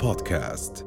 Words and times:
بودكاست. 0.00 0.86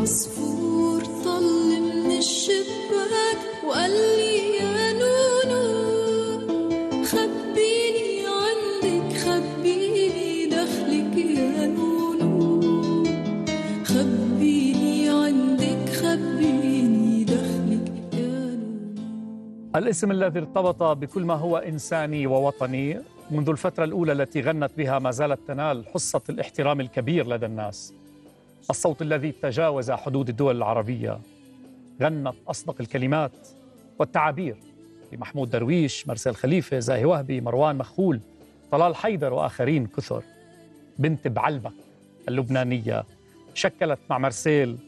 عصفور 0.00 1.04
طل 1.24 1.80
من 2.04 2.10
الشباك 2.18 3.40
وقال 3.68 3.90
لي 3.90 4.56
يا 4.56 4.92
نونو 4.92 5.64
خبيني 7.04 8.26
عندك 8.42 9.16
خبيني 9.16 10.46
دخلك 10.46 11.16
يا 11.16 11.66
نونو. 11.66 12.60
خبيني 13.84 15.10
عندك 15.10 15.92
خبيني 15.92 17.24
دخلك 17.24 17.92
يا 18.12 18.56
نونو. 18.56 19.76
الاسم 19.76 20.10
الذي 20.10 20.38
ارتبط 20.38 20.82
بكل 20.82 21.24
ما 21.24 21.34
هو 21.34 21.56
إنساني 21.56 22.26
ووطني 22.26 23.00
منذ 23.32 23.48
الفترة 23.48 23.84
الأولى 23.84 24.12
التي 24.12 24.40
غنت 24.40 24.70
بها 24.76 24.98
ما 24.98 25.10
زالت 25.10 25.40
تنال 25.48 25.88
حصة 25.94 26.20
الاحترام 26.28 26.80
الكبير 26.80 27.26
لدى 27.26 27.46
الناس. 27.46 27.94
الصوت 28.70 29.02
الذي 29.02 29.32
تجاوز 29.32 29.90
حدود 29.90 30.28
الدول 30.28 30.56
العربية. 30.56 31.18
غنت 32.02 32.34
أصدق 32.48 32.74
الكلمات 32.80 33.48
والتعابير 33.98 34.56
لمحمود 35.12 35.50
درويش 35.50 36.08
مرسل 36.08 36.34
خليفة 36.34 36.78
زاهي 36.78 37.04
وهبي 37.04 37.40
مروان 37.40 37.78
مخول 37.78 38.20
طلال 38.70 38.96
حيدر 38.96 39.32
وآخرين 39.32 39.86
كثر. 39.86 40.22
بنت 40.98 41.28
بعلبك 41.28 41.72
اللبنانية 42.28 43.04
شكلت 43.54 43.98
مع 44.10 44.18
مرسيل 44.18 44.78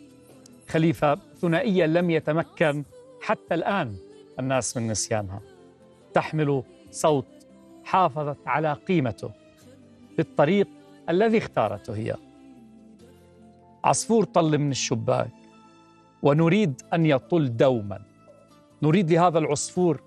خليفة 0.68 1.18
ثنائية 1.40 1.86
لم 1.86 2.10
يتمكن 2.10 2.84
حتى 3.22 3.54
الآن 3.54 3.96
الناس 4.38 4.76
من 4.76 4.86
نسيانها. 4.88 5.40
تحمل 6.14 6.62
صوت 6.90 7.26
حافظت 7.84 8.36
على 8.46 8.72
قيمته 8.72 9.30
بالطريق 10.16 10.68
الذي 11.08 11.38
اختارته 11.38 11.96
هي. 11.96 12.14
عصفور 13.84 14.24
طل 14.24 14.58
من 14.58 14.70
الشباك 14.70 15.30
ونريد 16.22 16.82
أن 16.94 17.06
يطل 17.06 17.56
دوما. 17.56 18.02
نريد 18.82 19.12
لهذا 19.12 19.38
العصفور 19.38 20.00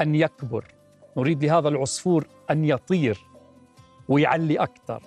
أن 0.00 0.14
يكبر. 0.14 0.64
نريد 1.16 1.44
لهذا 1.44 1.68
العصفور 1.68 2.26
أن 2.50 2.64
يطير 2.64 3.18
ويعلي 4.08 4.56
أكثر. 4.56 5.02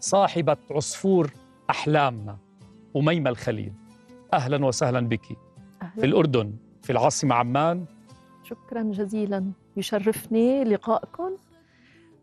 صاحبة 0.00 0.56
عصفور 0.70 1.30
أحلامنا 1.70 2.36
أميمة 2.96 3.30
الخليل. 3.30 3.72
أهلا 4.32 4.66
وسهلا 4.66 5.00
بك. 5.00 5.26
في 5.94 6.06
الأردن 6.06 6.52
في 6.82 6.92
العاصمة 6.92 7.34
عمان 7.34 7.84
شكرا 8.48 8.82
جزيلا. 8.82 9.44
يشرفني 9.76 10.64
لقائكم 10.64 11.30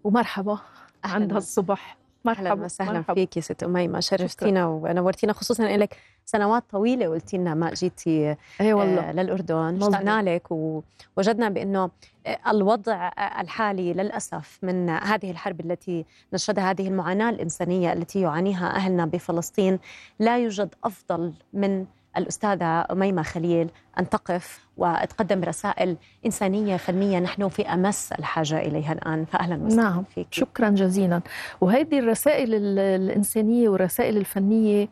ومرحبا 0.04 0.60
عند 1.04 1.34
هالصبح. 1.34 1.98
مرحبا 2.26 2.52
أهلا 2.52 2.64
وسهلا 2.66 2.94
مرحبا. 2.94 3.14
فيك 3.14 3.38
يا 3.38 3.42
ست 3.42 3.64
أميمة. 3.64 4.00
شرفتينا 4.00 4.66
ونورتينا 4.68 5.34
خصوصا 5.34 5.64
لك 5.64 5.98
سنوات 6.26 6.64
طويلة 6.72 7.08
قلتي 7.08 7.38
لنا 7.38 7.54
ما 7.54 7.70
جيتي 7.74 8.36
اي 8.62 8.74
والله 8.74 8.96
والله. 8.96 9.12
للأردن. 9.12 9.84
اشتقنا 9.84 10.36
لك 10.36 10.48
ووجدنا 10.52 11.50
بأنه 11.50 11.90
آه، 12.28 12.40
الوضع 12.52 12.94
آه، 13.18 13.42
الحالي 13.42 13.94
للأسف 13.94 14.60
من 14.62 14.90
هذه 14.90 15.32
الحرب 15.32 15.60
التي 15.62 16.06
نشهدها 16.34 16.72
هذه 16.72 16.88
المعاناة 16.88 17.30
الإنسانية 17.30 17.94
التي 17.94 18.22
يعانيها 18.22 18.76
أهلنا 18.76 19.06
بفلسطين 19.06 19.80
لا 20.20 20.38
يوجد 20.38 20.76
أفضل 20.84 21.34
من 21.54 21.86
الأستاذة 22.18 22.86
أميمة 22.92 23.22
خليل 23.24 23.70
أن 24.00 24.10
تقف 24.10 24.66
وتقدم 24.78 25.44
رسائل 25.44 25.98
إنسانية 26.26 26.78
فنية 26.78 27.20
نحن 27.20 27.50
في 27.50 27.62
أمس 27.74 28.12
الحاجة 28.12 28.60
إليها 28.60 28.94
الآن. 28.94 29.26
فاهلا 29.26 29.56
وسهلا 29.64 29.82
نعم. 29.84 30.04
فيك. 30.04 30.28
شكرا 30.32 30.70
جزيلا. 30.70 31.22
وهذه 31.62 32.00
الرسائل 32.00 32.54
ال- 32.56 32.80
الإنسانية 32.80 33.70
والرسائل 33.70 34.18
الفنية 34.18 34.88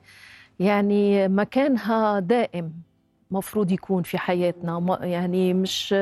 يعني 0.60 1.28
مكانها 1.28 2.20
دائم 2.20 2.74
مفروض 3.32 3.72
يكون 3.72 4.04
في 4.04 4.18
حياتنا. 4.18 4.98
يعني 5.02 5.54
مش 5.54 5.96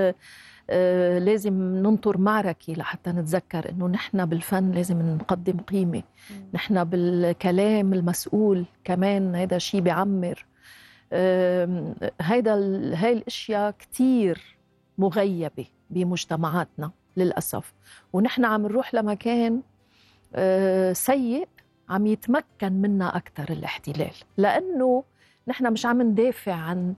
آه، 0.70 1.20
لازم 1.20 1.54
ننطر 1.54 2.18
معركة 2.18 2.74
لحتى 2.74 3.10
نتذكر 3.10 3.70
إنه 3.70 3.88
نحن 3.88 4.26
بالفن 4.26 4.72
لازم 4.72 5.02
نقدم 5.02 5.58
قيمة. 5.58 6.04
نحن 6.54 6.84
بالكلام 6.84 7.94
المسؤول 7.94 8.66
كمان 8.84 9.36
هذا 9.36 9.58
شيء 9.58 9.82
بيعمر. 9.82 10.46
هيدا 12.22 12.54
هاي 12.96 13.14
الأشياء 13.14 13.72
كتير 13.72 14.58
مغيبة 14.98 15.66
بمجتمعاتنا 15.90 16.92
للأسف. 17.18 17.74
ونحن 18.14 18.46
عم 18.46 18.62
نروح 18.62 18.94
لمكان 18.96 19.62
آه، 20.36 20.94
سيء 20.94 21.48
عم 21.90 22.08
يتمكن 22.08 22.74
منا 22.74 23.18
أكثر 23.18 23.54
الاحتلال. 23.54 24.12
لأنه 24.38 25.04
نحن 25.48 25.74
مش 25.74 25.86
عم 25.86 26.02
ندافع 26.02 26.54
عن 26.54 26.94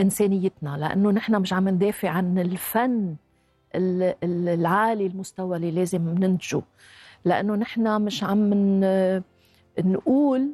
إنسانيتنا 0.00 0.76
لأنه 0.78 1.10
نحن 1.10 1.34
مش 1.36 1.52
عم 1.52 1.68
ندافع 1.68 2.08
عن 2.08 2.38
الفن 2.38 3.16
ال- 3.74 4.14
ال- 4.24 4.48
العالي 4.48 5.06
المستوى 5.06 5.56
اللي 5.56 5.70
لازم 5.70 6.08
ننتجه. 6.08 6.62
لأنه 7.24 7.54
نحن 7.54 8.02
مش 8.02 8.24
عم 8.24 8.50
نقول 9.78 10.50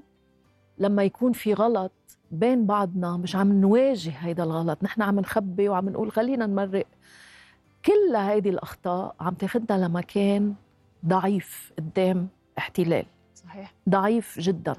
لما 0.79 1.05
يكون 1.05 1.33
في 1.33 1.55
غلط 1.55 1.93
بين 2.31 2.67
بعضنا 2.67 3.17
مش 3.17 3.37
عم 3.37 3.61
نواجه 3.61 4.11
هيدا 4.11 4.43
الغلط. 4.45 4.79
نحن 4.83 5.03
عم 5.03 5.21
نخبي 5.21 5.69
وعم 5.69 5.89
نقول 5.89 6.13
خلينا 6.13 6.47
نمرق. 6.47 6.87
كل 7.85 8.17
هيدي 8.17 8.49
الأخطاء 8.49 9.15
عم 9.21 9.35
تاخدنا 9.35 9.87
لمكان 9.87 10.55
ضعيف 11.07 11.73
قدام 11.79 12.29
احتلال. 12.59 13.07
صحيح. 13.35 13.75
ضعيف 13.89 14.39
جدا. 14.41 14.75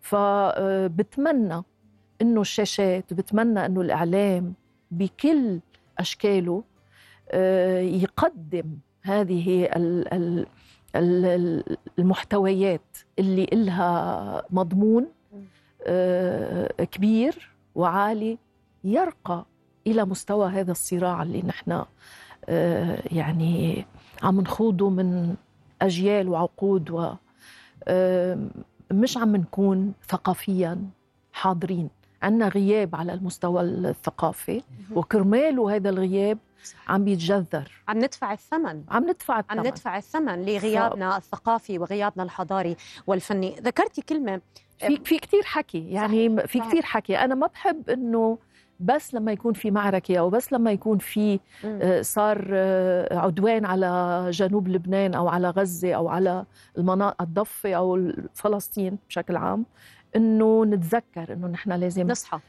فبتمنى 0.00 1.62
إنه 2.22 2.40
الشاشات 2.40 3.14
بتمنى 3.14 3.66
إنه 3.66 3.80
الإعلام 3.80 4.54
بكل 4.90 5.60
أشكاله 5.98 6.64
آه، 7.30 7.80
يقدم 7.80 8.78
هذه 9.02 9.64
ال- 9.64 10.14
ال- 10.14 10.46
ال- 10.96 11.76
المحتويات 11.98 12.96
اللي 13.18 13.44
إلها 13.52 14.42
مضمون 14.50 15.02
آه، 15.02 15.08
كبير 16.92 17.50
وعالي 17.74 18.38
يرقى 18.84 19.44
إلى 19.86 20.04
مستوى 20.04 20.48
هذا 20.48 20.70
الصراع 20.72 21.22
اللي 21.22 21.42
نحن 21.42 21.84
آه، 22.48 23.02
يعني 23.12 23.84
عم 24.22 24.40
نخوضه 24.40 24.90
من 24.90 25.34
أجيال 25.82 26.28
وعقود 26.28 26.90
و 26.90 27.12
آم، 27.88 28.50
مش 28.90 29.16
عم 29.16 29.36
نكون 29.36 29.92
ثقافيا 30.08 30.78
حاضرين. 31.32 31.88
عندنا 32.22 32.48
غياب 32.48 32.96
على 32.96 33.14
المستوى 33.14 33.60
الثقافي 33.62 34.62
وكرماله 34.94 35.76
هذا 35.76 35.90
الغياب 35.90 36.38
عم 36.88 37.04
بيتجذر 37.04 37.72
عم 37.88 37.98
ندفع 37.98 38.32
الثمن. 38.32 38.84
عم 38.88 39.10
ندفع 39.10 39.34
عم 39.34 39.40
الثمن. 39.40 39.66
ندفع 39.66 39.96
الثمن 39.96 40.44
لغيابنا 40.44 41.16
الثقافي 41.16 41.78
وغيابنا 41.78 42.22
الحضاري 42.22 42.76
والفني. 43.06 43.56
ذكرتي 43.60 44.02
كلمة 44.02 44.40
في 44.78 45.00
في 45.04 45.18
كثير 45.18 45.42
حكي 45.42 45.90
يعني 45.90 46.36
صحيح، 46.36 46.46
في. 46.46 46.60
كثير 46.60 46.82
حكي. 46.82 47.18
أنا 47.18 47.34
ما 47.34 47.46
بحب 47.46 47.90
إنه 47.90 48.38
بس 48.80 49.14
لما 49.14 49.32
يكون 49.32 49.52
في 49.52 49.70
معركة 49.70 50.16
أو 50.18 50.30
بس 50.30 50.52
لما 50.52 50.72
يكون 50.72 50.98
في. 50.98 51.40
آه، 51.64 52.02
صار 52.02 52.48
آه، 52.52 53.18
عدوان 53.18 53.64
على 53.64 54.26
جنوب 54.30 54.68
لبنان 54.68 55.14
أو 55.14 55.28
على 55.28 55.50
غزة 55.50 55.92
أو 55.92 56.08
على 56.08 56.44
المناطق 56.78 57.22
الضفة 57.22 57.74
أو 57.74 58.12
فلسطين 58.34 58.98
بشكل 59.08 59.36
عام 59.36 59.66
إنه 60.16 60.64
نتذكر 60.64 61.32
إنه 61.32 61.46
نحن 61.46 61.72
لازم 61.72 62.10
نصحى. 62.10 62.36
آه، 62.36 62.40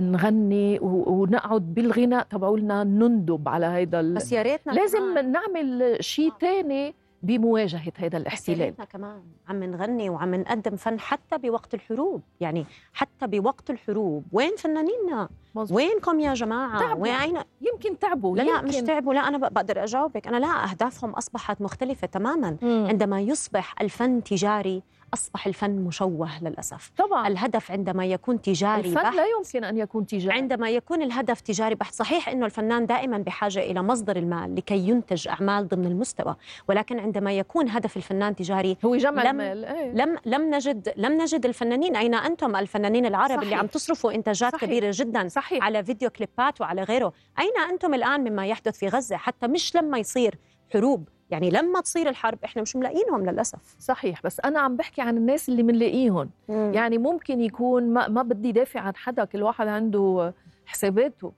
نغني 0.00 0.78
و- 0.78 1.12
ونقعد 1.22 1.74
بالغناء. 1.74 2.24
تبعولنا 2.30 2.84
نندب 2.84 3.48
على 3.48 3.66
هيدا 3.66 4.00
ال... 4.00 4.14
بس 4.14 4.32
يا 4.32 4.42
ريتنا 4.42 4.72
لازم 4.72 4.98
كمان. 4.98 5.32
نعمل 5.32 5.96
شيء 6.00 6.32
تاني 6.40 6.94
بمواجهة 7.22 7.92
هذا 7.98 8.08
بس 8.18 8.22
الاحتلال. 8.22 8.60
ريتنا 8.60 8.84
كمان 8.84 9.22
عم 9.48 9.64
نغني 9.64 10.10
وعم 10.10 10.34
نقدم 10.34 10.76
فن 10.76 11.00
حتى 11.00 11.38
بوقت 11.38 11.74
الحروب. 11.74 12.22
يعني 12.40 12.66
حتى 12.92 13.26
بوقت 13.26 13.70
الحروب. 13.70 14.24
وين 14.32 14.56
فنانيننا؟ 14.56 15.28
مظبوط. 15.54 15.76
وينكم 15.76 16.20
يا 16.20 16.34
جماعة؟ 16.34 16.78
تعبوا. 16.78 17.02
وين 17.02 17.36
يمكن 17.60 17.98
تعبوا 17.98 18.36
لا 18.36 18.42
لا 18.42 18.62
مش 18.62 18.74
يمكن. 18.74 18.86
تعبوا. 18.86 19.14
لا 19.14 19.20
أنا 19.28 19.38
ب- 19.38 19.52
بقدر 19.54 19.84
أجاوبك. 19.84 20.26
أنا 20.28 20.36
لا 20.36 20.70
أهدافهم 20.70 21.10
أصبحت 21.10 21.60
مختلفة 21.62 22.06
تماما. 22.06 22.56
مم. 22.62 22.86
عندما 22.88 23.20
يصبح 23.20 23.74
الفن 23.80 24.22
تجاري 24.22 24.82
أصبح 25.14 25.46
الفن 25.46 25.70
مشوه 25.84 26.44
للأسف 26.44 26.90
طبعا 26.96 27.28
الهدف 27.28 27.70
عندما 27.70 28.06
يكون 28.06 28.42
تجاري 28.42 28.80
الفن 28.80 28.94
بحت 28.94 29.14
لا 29.14 29.24
يمكن 29.26 29.64
أن 29.64 29.78
يكون 29.78 30.06
تجاري 30.06 30.38
عندما 30.38 30.70
يكون 30.70 31.02
الهدف 31.02 31.40
تجاري 31.40 31.74
بحت 31.74 31.94
صحيح 31.94 32.28
إنه 32.28 32.46
الفنان 32.46 32.86
دائما 32.86 33.18
بحاجة 33.18 33.58
إلى 33.58 33.82
مصدر 33.82 34.16
المال 34.16 34.54
لكي 34.54 34.88
ينتج 34.88 35.28
أعمال 35.28 35.68
ضمن 35.68 35.86
المستوى 35.86 36.36
ولكن 36.68 36.98
عندما 36.98 37.32
يكون 37.32 37.68
هدف 37.68 37.96
الفنان 37.96 38.36
تجاري 38.36 38.76
هو 38.84 38.96
جمع 38.96 39.22
لم- 39.22 39.40
المال 39.40 39.64
إيه. 39.64 39.92
لم 39.92 40.18
لم 40.26 40.54
نجد 40.54 40.92
لم 40.96 41.12
نجد 41.22 41.46
الفنانين 41.46 41.96
أين 41.96 42.14
أنتم 42.14 42.56
الفنانين 42.56 43.06
العرب 43.06 43.28
صحيح. 43.30 43.42
اللي 43.42 43.54
عم 43.54 43.66
تصرفوا 43.66 44.12
إنتاجات 44.14 44.52
صحيح. 44.52 44.64
كبيرة 44.70 44.90
جدا 44.94 45.28
صحيح 45.28 45.64
على 45.64 45.84
فيديو 45.84 46.10
كليبات 46.10 46.60
وعلى 46.60 46.82
غيره 46.82 47.12
أين 47.38 47.70
أنتم 47.70 47.94
الآن 47.94 48.20
مما 48.32 48.46
يحدث 48.46 48.78
في 48.78 48.88
غزة 48.88 49.16
حتى 49.16 49.46
مش 49.46 49.76
لما 49.76 49.98
يصير 49.98 50.38
حروب 50.72 51.08
يعني 51.30 51.50
لما 51.50 51.80
تصير 51.80 52.08
الحرب 52.08 52.38
إحنا 52.44 52.62
مش 52.62 52.76
ملاقيينهم 52.76 53.30
للأسف. 53.30 53.76
صحيح 53.80 54.22
بس 54.22 54.40
أنا 54.40 54.60
عم 54.60 54.76
بحكي 54.76 55.02
عن 55.02 55.16
الناس 55.16 55.48
اللي 55.48 55.62
منلاقيهم. 55.62 56.30
يعني 56.48 56.98
ممكن 56.98 57.40
يكون 57.40 57.82
ما, 57.92 58.08
ما 58.08 58.22
بدي 58.22 58.52
دافع 58.52 58.80
عن 58.80 58.96
حدا 58.96 59.24
كل 59.24 59.42
واحد 59.42 59.66
عنده 59.68 60.34
حساباته. 60.66 61.32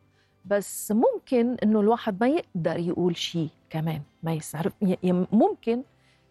بس 0.45 0.93
ممكن 0.93 1.57
إنه 1.63 1.81
الواحد 1.81 2.17
ما 2.21 2.29
يقدر 2.29 2.79
يقول 2.79 3.17
شيء 3.17 3.49
كمان 3.71 4.01
ما 4.23 4.33
يعرف 4.55 4.73
ي- 4.83 4.97
ي- 5.05 5.27
ممكن 5.33 5.83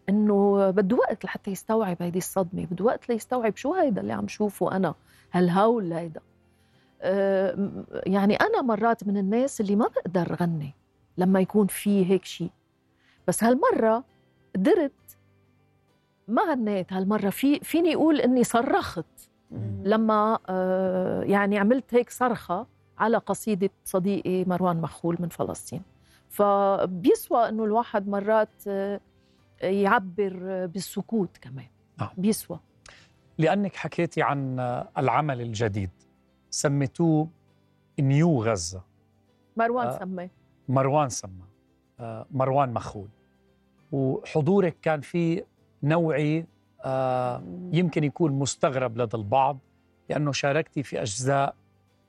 إنه 0.10 0.70
بده 0.70 0.96
وقت 0.96 1.26
لحتى 1.26 1.52
يستوعب 1.52 1.98
هيدي 2.02 2.18
الصدمة 2.18 2.66
بده 2.72 2.86
وقت 2.86 3.10
ليستوعب 3.10 3.56
شو 3.58 3.74
هيدا 3.74 4.02
اللي 4.02 4.14
عم 4.14 4.28
شوفه 4.28 4.76
أنا 4.76 4.94
هالهول 5.34 5.94
هيدا 5.94 6.22
أه، 7.02 7.70
يعني 8.06 8.36
أنا 8.36 8.62
مرات 8.62 9.08
من 9.08 9.18
الناس 9.18 9.62
اللي 9.62 9.76
ما 9.76 9.88
بقدر 9.88 10.36
غني 10.42 10.74
لما 11.18 11.40
يكون 11.40 11.68
في 11.68 12.06
هيك 12.12 12.26
شيء 12.26 12.50
بس 13.28 13.44
هالمرة 13.44 14.04
قدرت 14.56 14.92
ما 16.28 16.42
غنيت 16.42 16.94
هالمرة. 16.94 17.30
في 17.30 17.60
فيني 17.60 17.96
أقول 17.96 18.22
إني 18.22 18.44
صرخت. 18.44 19.06
لما 19.84 20.40
آه، 20.50 21.22
يعني 21.24 21.58
عملت 21.58 21.94
هيك 21.94 22.10
صرخة 22.10 22.68
على 22.98 23.18
قصيدة 23.18 23.70
صديقي 23.86 24.46
مروان 24.46 24.82
مخول 24.82 25.18
من 25.20 25.30
فلسطين. 25.30 25.82
فبيسوى 26.30 27.50
أنه 27.50 27.64
الواحد 27.64 28.08
مرات 28.08 28.50
آه، 28.68 29.00
يعبر 29.62 30.66
بالسكوت 30.66 31.38
كمان. 31.38 31.68
نعم. 32.00 32.10
بيسوى. 32.18 32.60
لأنك 33.38 33.76
حكيتي 33.76 34.22
عن 34.22 34.60
العمل 34.98 35.42
الجديد. 35.42 35.90
سميتوه 36.50 37.28
نيو 38.00 38.44
غزة. 38.44 38.82
مروان 39.58 39.88
آه. 39.88 40.00
سماه. 40.00 40.30
مروان 40.70 41.10
سمى 41.10 41.44
آه، 42.00 42.26
مروان 42.32 42.74
مخول. 42.74 43.08
وحضورك 43.92 44.78
كان 44.82 45.02
فيه 45.02 45.46
نوعي 45.84 46.46
آه، 46.86 47.44
يمكن 47.72 48.04
يكون 48.04 48.32
مستغرب 48.32 48.98
لدى 48.98 49.18
البعض 49.18 49.58
لأنه 50.10 50.32
شاركتي 50.32 50.84
في 50.84 51.02
أجزاء 51.02 51.56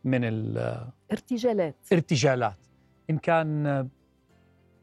من 0.04 0.24
ارتجالات. 1.12 1.74
الارتجالات 1.92 2.56
إن 3.10 3.18
كان 3.18 3.66
آه، 3.66 3.86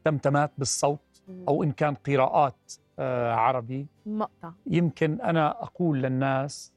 تمتمات 0.04 0.50
بالصوت 0.58 1.22
أو 1.48 1.62
إن 1.62 1.72
كان 1.72 1.94
قراءات 1.94 2.72
آه، 2.98 3.32
عربي. 3.32 3.86
مقطع. 4.06 4.52
يمكن 4.66 5.20
أنا 5.20 5.62
أقول 5.62 6.02
للناس 6.02 6.72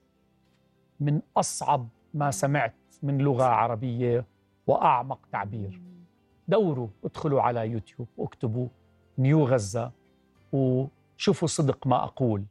من 0.99 1.21
أصعب 1.37 1.87
ما 2.13 2.31
سمعت 2.31 2.75
من 3.03 3.17
لغة 3.17 3.43
عربية 3.43 4.25
وأعمق 4.67 5.19
تعبير. 5.31 5.81
دوروا 6.47 6.87
ادخلوا 7.05 7.41
على 7.41 7.69
يوتيوب 7.71 8.07
واكتبوا 8.17 8.67
نيو 9.17 9.45
غزة. 9.45 9.91
وشوفوا 10.51 11.47
صدق 11.47 11.87
ما 11.87 12.03
أقول. 12.03 12.43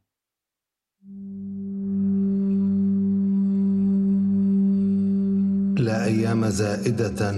لا 5.78 6.04
أيام 6.04 6.48
زائدة 6.48 7.32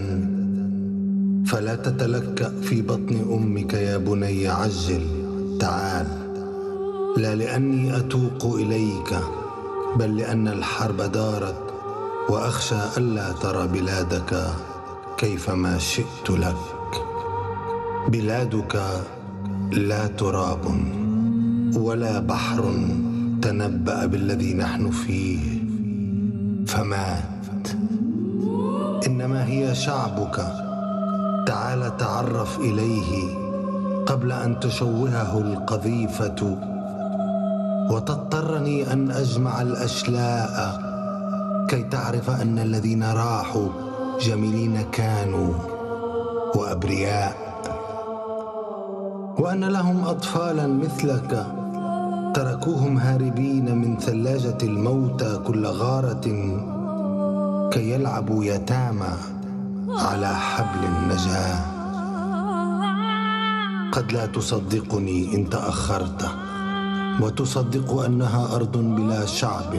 فلا 1.46 1.74
تتلكأ 1.76 2.60
في 2.60 2.82
بطن 2.82 3.16
أمك 3.32 3.74
يا 3.74 3.96
بني 3.96 4.48
عجل. 4.48 5.06
تعال 5.60 6.06
لا 7.16 7.34
لأني 7.34 7.96
أتوق 7.96 8.54
إليك 8.54 9.18
بل 9.96 10.16
لأن 10.16 10.48
الحرب 10.48 10.96
دارت 10.96 11.74
وأخشى 12.28 12.80
ألا 12.96 13.32
ترى 13.32 13.66
بلادك 13.66 14.46
كيفما 15.18 15.78
شئت 15.78 16.30
لك. 16.30 16.56
بلادك 18.08 18.82
لا 19.72 20.06
تراب 20.06 20.64
ولا 21.76 22.20
بحر 22.20 22.74
تنبأ 23.42 24.06
بالذي 24.06 24.54
نحن 24.54 24.90
فيه 24.90 25.62
فمات. 26.66 27.66
إنما 29.06 29.46
هي 29.46 29.74
شعبك. 29.74 30.36
تعال 31.46 31.96
تعرف 31.96 32.58
إليه 32.60 33.34
قبل 34.06 34.32
أن 34.32 34.60
تشوهه 34.60 35.38
القذيفة. 35.38 36.58
وتضطرني 37.90 38.92
أن 38.92 39.10
أجمع 39.10 39.62
الأشلاء 39.62 40.80
كي 41.68 41.82
تعرف 41.82 42.30
أن 42.30 42.58
الذين 42.58 43.02
راحوا 43.02 43.68
جميلين 44.20 44.82
كانوا 44.92 45.54
وأبرياء. 46.54 47.49
وأن 49.40 49.64
لهم 49.64 50.04
اطفالا 50.04 50.66
مثلك 50.66 51.46
تركوهم 52.34 52.98
هاربين 52.98 53.78
من 53.78 53.98
ثلاجة 53.98 54.58
الموتى 54.62 55.40
كل 55.46 55.66
غارة 55.66 56.26
كي 57.72 57.90
يلعبوا 57.90 58.44
يتامى 58.44 59.12
على 59.88 60.34
حبل 60.34 60.82
النجاة. 60.86 61.60
قد 63.92 64.12
لا 64.12 64.26
تصدقني 64.26 65.34
إن 65.34 65.50
تأخرت 65.50 66.22
وتصدق 67.20 68.00
أنها 68.04 68.56
أرض 68.56 68.76
بلا 68.76 69.26
شعب 69.26 69.74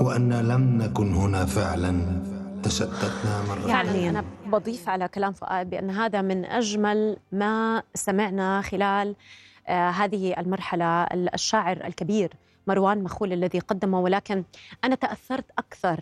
وأن 0.00 0.32
لم 0.32 0.82
نكن 0.82 1.14
هنا 1.14 1.44
فعلا 1.44 1.92
تشتتنا 2.62 3.34
مرة. 3.48 3.68
يعني 3.68 4.10
أنا 4.10 4.24
بضيف 4.46 4.88
على 4.88 5.08
كلام 5.08 5.32
فؤاد 5.32 5.70
بأن 5.70 5.90
هذا 5.90 6.22
من 6.22 6.44
أجمل 6.44 7.16
ما 7.32 7.82
سمعنا 7.94 8.62
خلال 8.62 9.16
آه، 9.68 9.90
هذه 9.90 10.40
المرحلة. 10.40 11.04
الشاعر 11.34 11.84
الكبير 11.86 12.32
مروان 12.66 13.02
مخول 13.02 13.32
الذي 13.32 13.58
قدمه 13.58 14.00
ولكن 14.00 14.44
أنا 14.84 14.94
تأثرت 14.94 15.44
أكثر 15.58 16.00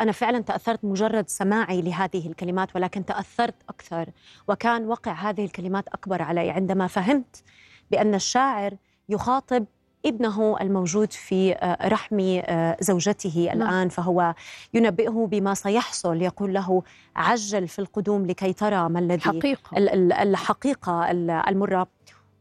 أنا 0.00 0.12
فعلا 0.12 0.38
تأثرت 0.40 0.84
مجرد 0.84 1.28
سماعي 1.28 1.82
لهذه 1.82 2.26
الكلمات 2.28 2.76
ولكن 2.76 3.04
تأثرت 3.04 3.54
أكثر. 3.68 4.10
وكان 4.48 4.86
وقع 4.86 5.12
هذه 5.12 5.44
الكلمات 5.44 5.88
أكبر 5.88 6.22
علي 6.22 6.50
عندما 6.50 6.86
فهمت 6.86 7.42
بأن 7.90 8.14
الشاعر 8.14 8.76
يخاطب 9.08 9.64
ابنه 10.06 10.56
الموجود 10.60 11.12
في 11.12 11.52
آه، 11.52 11.88
رحم 11.88 12.40
آه، 12.44 12.76
زوجته 12.80 13.48
الآن 13.52 13.88
فهو 13.88 14.34
ينبئه 14.74 15.28
بما 15.30 15.54
سيحصل 15.54 16.22
يقول 16.22 16.54
له 16.54 16.82
عجل 17.16 17.68
في 17.68 17.78
القدوم 17.78 18.26
لكي 18.26 18.52
ترى 18.52 18.88
ما 18.88 18.98
الذي 18.98 19.20
حقيقة. 19.20 19.76
ال- 19.78 19.88
ال- 19.88 20.12
الحقيقة 20.12 21.10
ال- 21.10 21.30
المرة. 21.30 21.86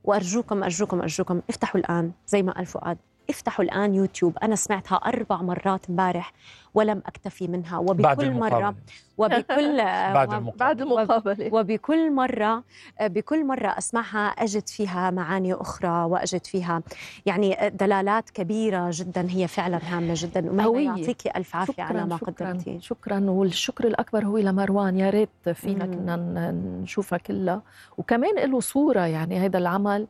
وأرجوكم 0.04 0.64
أرجوكم 0.64 1.02
أرجوكم 1.02 1.42
افتحوا 1.50 1.80
الآن 1.82 2.12
زي 2.28 2.44
ما 2.44 2.52
قال 2.52 2.66
فؤاد. 2.66 2.98
افتحوا 3.30 3.66
الآن 3.66 3.96
يوتيوب. 3.96 4.38
أنا 4.44 4.56
سمعتها 4.56 4.96
أربع 4.96 5.42
مرات 5.42 5.90
امبارح 5.90 6.34
ولم 6.74 7.02
أكتفي 7.06 7.48
منها. 7.48 7.80
بعد 7.82 7.90
وبكل 7.90 8.32
مرة 8.32 8.48
المقابلة. 8.48 8.76
وبكل 9.18 9.78
بعد 10.18 10.34
المقابلة. 10.34 10.54
بعد 10.58 10.82
المقابلة. 10.82 11.50
وبكل 11.54 12.12
مرة 12.12 12.64
بكل 13.02 13.46
مرة 13.46 13.68
أسمعها 13.68 14.28
أجد 14.28 14.68
فيها 14.68 15.12
معاني 15.12 15.54
أخرى 15.54 16.04
وأجد 16.04 16.46
فيها 16.46 16.82
يعني 17.26 17.58
دلالات 17.70 18.30
كبيرة 18.30 18.90
جدا. 18.94 19.28
هي 19.30 19.48
فعلا 19.48 19.80
هامة 19.84 20.14
جدا. 20.18 20.64
هوية. 20.64 20.90
أميمة 20.90 21.00
يعطيك 21.00 21.38
ألف 21.38 21.56
عافية 21.56 21.84
على 21.84 22.06
ما 22.06 22.18
شكرا 22.18 22.32
قدمتي. 22.50 22.80
شكرا 22.82 23.20
والشكر 23.20 23.88
الأكبر 23.88 24.26
هو 24.26 24.38
لمروان. 24.38 25.00
يا 25.00 25.10
ريت 25.10 25.50
فينا. 25.54 25.86
كنا 25.86 26.52
نشوفها 26.82 27.18
كلها 27.18 27.62
وكمان 27.98 28.36
له 28.52 28.60
صورة 28.60 29.02
يعني 29.06 29.38
هذا 29.40 29.58
العمل. 29.58 30.08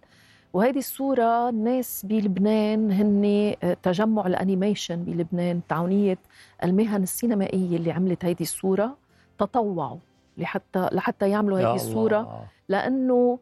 وهذه 0.53 0.77
الصورة 0.77 1.49
الناس 1.49 2.05
بلبنان 2.05 2.91
هن 2.91 3.55
تجمع 3.83 4.27
الانيميشن 4.27 5.03
بلبنان 5.03 5.61
تعاونية 5.69 6.17
المهن 6.63 7.03
السينمائية 7.03 7.77
اللي 7.77 7.91
عملت 7.91 8.25
هذه 8.25 8.41
الصورة. 8.41 8.97
تطوعوا 9.39 9.97
لحتى 10.37 10.89
لحتى 10.91 11.29
يعملوا 11.29 11.59
هذه 11.59 11.75
الصورة. 11.75 12.45
لأنه 12.69 13.39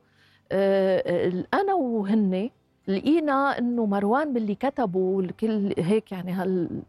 آه، 0.51 1.03
آه، 1.06 1.46
أنا 1.53 1.74
وهن 1.74 2.50
لقينا 2.88 3.58
إنه 3.58 3.86
مروان 3.86 4.34
باللي 4.34 4.56
كتبه 4.56 5.20
الكل 5.20 5.74
هيك 5.77 6.12
يعني 6.12 6.32
هال 6.32 6.82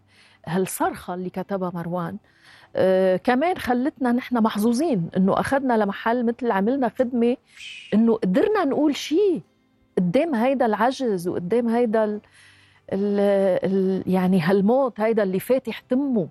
هالصرخة 0.47 1.15
اللي 1.15 1.31
كتبها 1.31 1.71
مروان 1.75 2.17
آه، 2.77 3.17
كمان 3.17 3.59
خلتنا 3.59 4.13
نحن 4.13 4.37
محظوظين 4.43 5.09
إنه 5.17 5.41
أخذنا 5.41 5.75
لمحل 5.77 6.27
مثل 6.27 6.51
عملنا 6.51 6.89
خدمة 6.89 7.37
إنه 7.95 8.15
قدرنا 8.15 8.65
نقول 8.65 8.97
شيء 8.97 9.43
قدام 9.99 10.35
هيدا 10.35 10.67
العجز 10.67 11.29
وقدام 11.29 11.69
هيدا 11.69 12.05
ال 12.05 12.21
ال 12.93 13.21
ال 13.65 14.03
يعني 14.13 14.41
هالموت 14.41 15.01
هيدا 15.01 15.23
اللي 15.23 15.41
فاتح 15.41 15.79
تمه. 15.81 16.29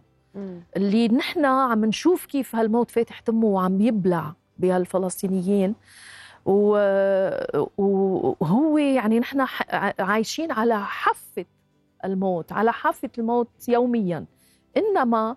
اللي 0.78 1.08
نحن 1.08 1.46
عم 1.46 1.86
نشوف 1.86 2.26
كيف 2.26 2.56
هالموت 2.56 2.92
فاتح 2.92 3.20
تمه 3.20 3.46
وعم 3.48 3.82
يبلع 3.82 4.34
بهالفلسطينيين. 4.58 5.76
و- 6.46 7.62
وهو 8.40 8.78
يعني 8.78 9.20
نحن 9.20 9.46
عايشين 10.00 10.52
على 10.52 10.80
حافة 10.80 11.46
الموت 12.06 12.52
على 12.52 12.74
حافة 12.74 13.10
الموت 13.18 13.50
يوميا. 13.70 14.26
إنما 14.78 15.36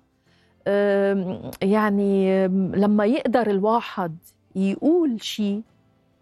يعني 1.63 2.49
لما 2.49 3.05
يقدر 3.05 3.51
الواحد 3.51 4.17
يقول 4.57 5.23
شيء 5.23 5.63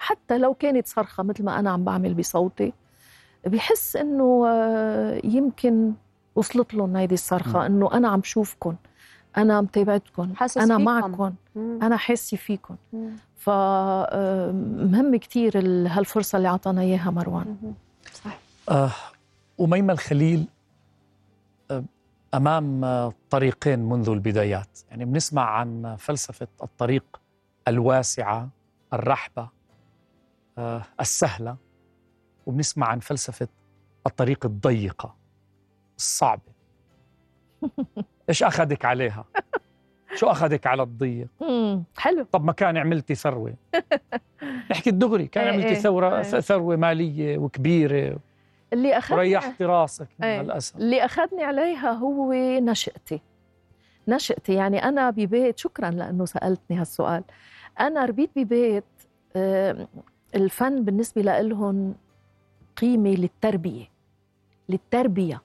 حتى 0.02 0.38
لو 0.38 0.54
كانت 0.54 0.86
صرخة 0.86 1.22
مثل 1.22 1.44
ما 1.44 1.58
أنا 1.58 1.70
عم 1.70 1.84
بعمل 1.84 2.14
بصوتي 2.14 2.72
بحس 3.46 3.96
إنه 3.96 4.44
آه، 4.48 5.20
يمكن 5.24 5.92
وصلت 6.34 6.74
لهم 6.74 6.96
هيدي 6.96 7.14
الصرخة 7.14 7.66
إنه 7.66 7.92
أنا 7.94 8.08
عم 8.08 8.22
شوفكم 8.22 8.76
أنا 9.36 9.60
متابعتكم 9.60 10.34
حاسس 10.36 10.58
أنا. 10.58 10.78
معكم. 10.78 11.34
أنا 11.56 11.96
حاسة 11.96 12.36
فيكم. 12.36 12.76
فمهم 13.36 15.16
كتير 15.16 15.58
ال- 15.58 15.86
هالفرصة 15.86 16.36
اللي 16.36 16.48
أعطانا 16.48 16.80
إياها 16.80 17.10
مروان. 17.10 17.74
صح 18.12 18.38
آه 18.68 18.90
أميمة 19.60 19.92
الخليل 19.92 20.46
آه، 21.70 21.84
أمام 22.34 22.84
آه، 22.84 23.12
طريقين 23.30 23.78
منذ 23.78 24.08
البدايات 24.08 24.78
يعني 24.90 25.04
بنسمع 25.04 25.42
عن 25.50 25.96
فلسفة 25.98 26.48
الطريق 26.62 27.04
الواسعة 27.68 28.48
الرحبة 28.92 29.42
آه، 29.42 29.50
السهلة 31.00 31.56
وبنسمع 32.46 32.86
عن 32.86 32.98
فلسفة 32.98 33.48
الطريق 34.06 34.46
الضيقة 34.46 35.16
الصعبة 35.96 36.52
إيش 38.28 38.42
أخذك 38.42 38.84
عليها؟ 38.84 39.24
شو 40.14 40.26
أخذك 40.26 40.66
على 40.66 40.82
الضيق؟ 40.82 41.28
حلو 41.98 42.26
طب 42.32 42.44
ما 42.44 42.52
كان 42.52 42.76
عملتي 42.76 43.14
ثروة 43.14 43.54
نحكي 44.70 44.90
الدغري 44.90 45.26
كان 45.26 45.44
إيه 45.44 45.52
عملتي 45.52 45.68
إيه 45.68 45.74
ثورة 45.74 46.16
إيه. 46.16 46.22
ثروة 46.22 46.76
مالية 46.76 47.38
وكبيرة 47.38 48.18
اللي 48.72 48.98
أخذني 48.98 49.18
وريحتي 49.18 49.64
راسك 49.64 50.08
من 50.18 50.26
إيه. 50.26 50.40
هالأسف 50.40 50.76
اللي 50.76 51.04
أخذني 51.04 51.44
عليها 51.44 51.92
هو 51.92 52.32
نشأتي 52.58 53.20
نشأتي 54.08 54.54
يعني 54.54 54.84
أنا 54.84 55.10
ببيت 55.10 55.58
شكرا 55.58 55.90
لأنه 55.90 56.24
سألتني 56.24 56.76
هالسؤال 56.76 57.24
أنا 57.80 58.04
ربيت 58.04 58.30
ببيت 58.36 58.84
آه، 59.36 59.88
الفن 60.34 60.84
بالنسبة 60.84 61.22
لهم 61.22 61.94
قيمة 62.76 63.10
للتربية 63.10 63.84
للتربية. 64.68 65.42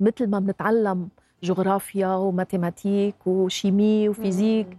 مثل 0.00 0.26
ما 0.30 0.38
بنتعلم 0.38 1.08
جغرافيا 1.42 2.08
وماتيماتيك 2.14 3.26
وشيمي 3.26 4.08
وفيزيك 4.08 4.78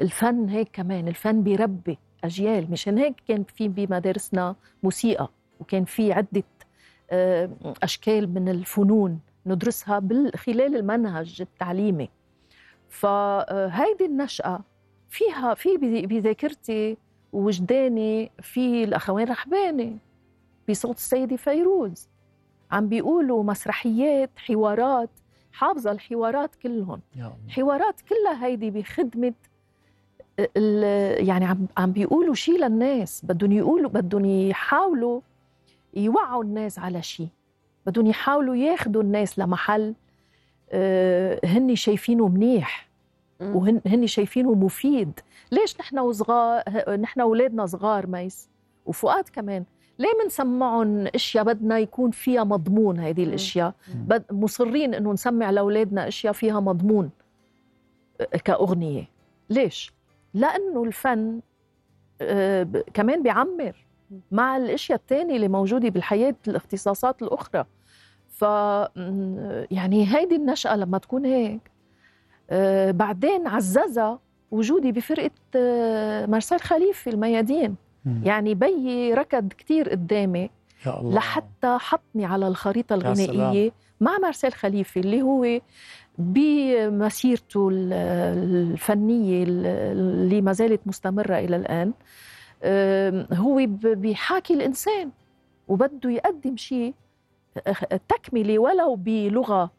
الفن 0.00 0.48
هيك 0.48 0.68
كمان 0.72 1.08
الفن 1.08 1.42
بيربي 1.42 1.98
أجيال. 2.24 2.70
مشان 2.70 2.98
هيك 2.98 3.14
كان 3.28 3.44
في 3.44 3.68
بمدارسنا 3.68 4.56
موسيقى 4.82 5.28
وكان 5.60 5.84
في 5.84 6.12
عدة 6.12 6.42
آه، 7.10 7.50
أشكال 7.82 8.34
من 8.34 8.48
الفنون 8.48 9.20
ندرسها 9.46 10.02
خلال 10.36 10.76
المنهج 10.76 11.36
التعليمي. 11.40 12.08
فهيدي 12.88 14.04
النشأة 14.04 14.60
فيها 15.10 15.54
في 15.54 15.68
بذ- 15.76 16.06
بذاكرتي 16.06 16.96
ووجداني 17.32 18.30
في 18.42 18.84
الأخوين 18.84 19.28
رحباني 19.28 19.96
بصوت 20.70 20.96
السيدة 20.96 21.36
فيروز 21.36 22.08
عم 22.70 22.88
بيقولوا 22.88 23.42
مسرحيات 23.44 24.30
حوارات 24.36 25.10
حافظة 25.52 25.90
الحوارات 25.92 26.54
كلهم. 26.54 27.00
حوارات 27.48 28.00
كلها 28.00 28.46
هيدي 28.46 28.70
بخدمة 28.70 29.32
ال- 30.56 31.28
يعني 31.28 31.44
عم 31.44 31.66
عم 31.76 31.92
بيقولوا 31.92 32.34
شيء 32.34 32.58
للناس 32.64 33.24
بدهم 33.24 33.52
يقولوا 33.52 33.90
بدهم 33.90 34.24
يحاولوا 34.24 35.20
يوعوا 35.94 36.44
الناس 36.44 36.78
على 36.78 37.02
شيء 37.02 37.28
بدهم 37.86 38.06
يحاولوا 38.06 38.54
ياخذوا 38.56 39.02
الناس 39.02 39.38
لمحل 39.38 39.94
آه، 40.70 41.40
هن 41.44 41.76
شايفينه 41.76 42.28
منيح. 42.28 42.88
وهن 43.42 43.80
هن 43.86 44.06
شايفينه 44.06 44.54
مفيد. 44.54 45.20
ليش 45.52 45.80
نحن 45.80 45.98
وصغار 45.98 46.62
نحن 46.96 47.20
أولادنا 47.20 47.66
صغار 47.66 48.06
ميس؟ 48.06 48.48
وفؤاد 48.86 49.24
كمان. 49.28 49.64
ليه 49.98 50.08
بنسمعهم 50.24 51.06
أشياء 51.06 51.44
بدنا 51.44 51.78
يكون 51.78 52.10
فيها 52.10 52.44
مضمون 52.44 52.98
هذه 53.00 53.24
الأشياء. 53.24 53.74
بد 53.94 54.24
مصرين 54.30 54.94
إنه 54.94 55.12
نسمع 55.12 55.50
لأولادنا 55.50 56.08
أشياء 56.08 56.32
فيها 56.32 56.60
مضمون 56.60 57.10
آه، 58.20 58.24
كأغنية. 58.24 59.08
ليش؟ 59.50 59.92
لأنه 60.34 60.84
الفن 60.84 61.40
آه، 62.20 62.66
كمان 62.94 63.22
بيعمر 63.22 63.86
مع 64.30 64.56
الأشياء 64.56 64.98
الثانية 64.98 65.36
اللي 65.36 65.48
موجودة 65.48 65.88
بالحياة 65.88 66.34
الاختصاصات 66.48 67.22
الأخرى. 67.22 67.64
ف 68.28 68.42
يعني 69.70 70.16
هيدي 70.16 70.36
النشأة 70.36 70.76
لما 70.76 70.98
تكون 70.98 71.24
هيك. 71.24 71.71
بعدين 72.92 73.46
عززها 73.46 74.18
وجودي 74.50 74.92
بفرقة 74.92 75.30
آه، 75.56 76.26
مارسيل 76.26 76.60
خليفة 76.60 77.10
الميادين. 77.10 77.74
مم. 78.04 78.20
يعني 78.24 78.54
بيي 78.54 79.14
ركض 79.14 79.48
كتير 79.48 79.88
قدامي 79.90 80.50
يا 80.86 81.00
الله. 81.00 81.14
لحتى 81.14 81.76
حطني 81.80 82.24
على 82.24 82.48
الخريطة 82.48 82.92
يا 82.92 82.98
الغنائية 82.98 83.72
مع 84.00 84.18
مارسيل 84.18 84.52
خليفة 84.52 85.00
اللي 85.00 85.22
هو 85.22 85.60
بمسيرته 86.18 87.68
ال- 87.68 87.92
الفنية 88.72 89.44
اللي 89.48 90.40
ما 90.40 90.52
زالت 90.52 90.80
مستمرة 90.86 91.38
إلى 91.38 91.56
الآن 91.56 91.92
آم، 92.64 93.26
هو 93.32 93.66
بيحاكي 93.82 94.54
الإنسان 94.54 95.10
وبده 95.68 96.10
يقدم 96.10 96.56
شيء 96.56 96.94
تكملة 98.08 98.58
ولو 98.58 98.94
بلغة. 98.96 99.70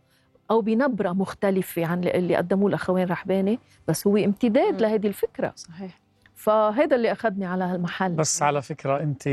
أو 0.51 0.61
بنبرة 0.61 1.11
مختلفة 1.11 1.85
عن 1.85 2.03
اللي 2.03 2.35
قدموه 2.35 2.69
الأخوين 2.69 3.07
رحباني 3.07 3.59
بس 3.87 4.07
هو 4.07 4.17
امتداد. 4.17 4.81
لهذه 4.81 5.07
الفكرة. 5.07 5.53
صحيح. 5.55 5.99
فهذا 6.35 6.95
اللي 6.95 7.11
أخذني 7.11 7.45
على 7.45 7.63
هالمحل. 7.63 8.15
بس 8.15 8.41
على 8.41 8.61
فكرة 8.61 8.99
أنت 8.99 9.27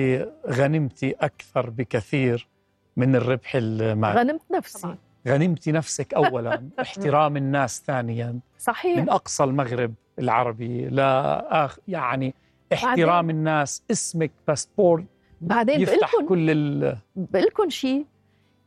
غنمتي 0.51 1.11
أكثر 1.21 1.71
بكثير 1.71 2.49
من 2.97 3.17
الربح 3.17 3.53
المالي 3.55 4.21
غنمت 4.21 4.43
نفسي. 4.51 4.83
طبعاً. 4.83 4.97
غنمتي 5.29 5.73
نفسك 5.73 6.15
أولا 6.15 6.69
احترام 6.81 7.37
الناس 7.37 7.83
ثانيا. 7.87 8.41
صحيح. 8.59 8.99
من 8.99 9.09
أقصى 9.09 9.45
المغرب 9.45 9.95
العربي 10.19 10.89
لا 10.89 11.65
آخ 11.65 11.79
يعني 11.89 12.35
احترام 12.73 13.31
الناس 13.31 13.83
اسمك 13.91 14.31
باسبور 14.49 15.05
بعدين 15.41 15.81
يفتح 15.81 16.13
بقلكن 16.13 16.27
كل 16.29 16.51
ال 16.51 16.97
بقلكن 17.17 17.69
شيء 17.69 18.07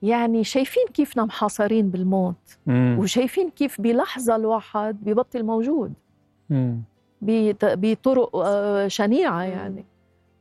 يعني 0.03 0.43
شايفين 0.43 0.83
كيفنا 0.93 1.25
محاصرين 1.25 1.89
بالموت 1.89 2.57
مم. 2.65 2.95
وشايفين 2.99 3.49
كيف 3.49 3.81
بلحظة 3.81 4.35
الواحد 4.35 5.03
ببطل 5.03 5.43
موجود 5.43 5.93
مم. 6.49 6.81
بطرق 7.61 8.35
آه، 8.35 8.87
شنيعة 8.87 9.41
يعني 9.41 9.85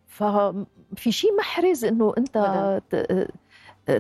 ففي 0.07 1.13
شيء 1.13 1.31
محرز 1.39 1.85
إنه 1.85 2.15
أنت 2.19 2.37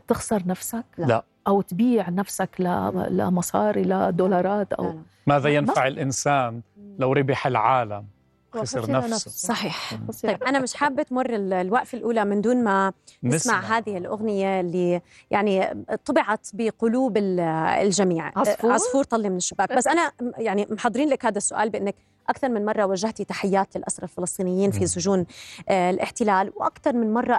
تخسر 0.09 0.43
نفسك 0.47 0.85
لا. 0.99 1.25
أو 1.49 1.61
تبيع 1.61 2.11
نفسك 2.11 2.51
ل- 2.61 3.17
لمصاري 3.17 3.83
لدولارات 3.83 4.73
أو 4.73 4.85
لا، 4.85 4.89
لا. 4.91 5.03
ماذا 5.27 5.49
ينفع 5.49 5.87
الإنسان 5.87 6.61
لو 6.99 7.13
ربح 7.13 7.47
العالم 7.47 8.05
خسر 8.53 8.91
نفسه 8.91 9.09
نفسه. 9.15 9.31
صحيح. 9.31 9.95
طيب 10.23 10.43
أنا 10.43 10.59
مش 10.59 10.75
حابة 10.75 11.03
تمر 11.03 11.35
ال- 11.35 11.53
الوقفة 11.53 11.99
الأولى 11.99 12.25
من 12.25 12.41
دون 12.41 12.65
ما 12.65 12.93
نسمع 13.23 13.61
هذه 13.61 13.99
الأغنية 13.99 14.61
اللي 14.61 15.01
يعني 15.31 15.85
طبعت 16.05 16.47
بقلوب 16.53 17.17
ال- 17.17 17.41
الجميع 17.87 18.33
عصفور؟ 18.37 18.73
عصفور 18.73 19.05
طل 19.05 19.31
من 19.31 19.37
الشباك 19.37 19.73
بس 19.73 19.87
أنا 19.87 20.13
يعني 20.39 20.67
محضرين 20.71 21.09
لك 21.09 21.25
هذا 21.27 21.39
السؤال 21.39 21.71
بأنك 21.71 21.95
أكثر 22.29 22.49
من 22.49 22.65
مرة 22.65 22.85
وجهتي 22.87 23.25
تحيات 23.25 23.77
للأسرى 23.77 24.05
الفلسطينيين 24.05 24.71
في. 24.71 24.87
سجون 24.87 25.27
آه، 25.69 25.91
الاحتلال 25.91 26.53
وأكثر 26.57 26.93
من 26.97 27.13
مرة 27.15 27.35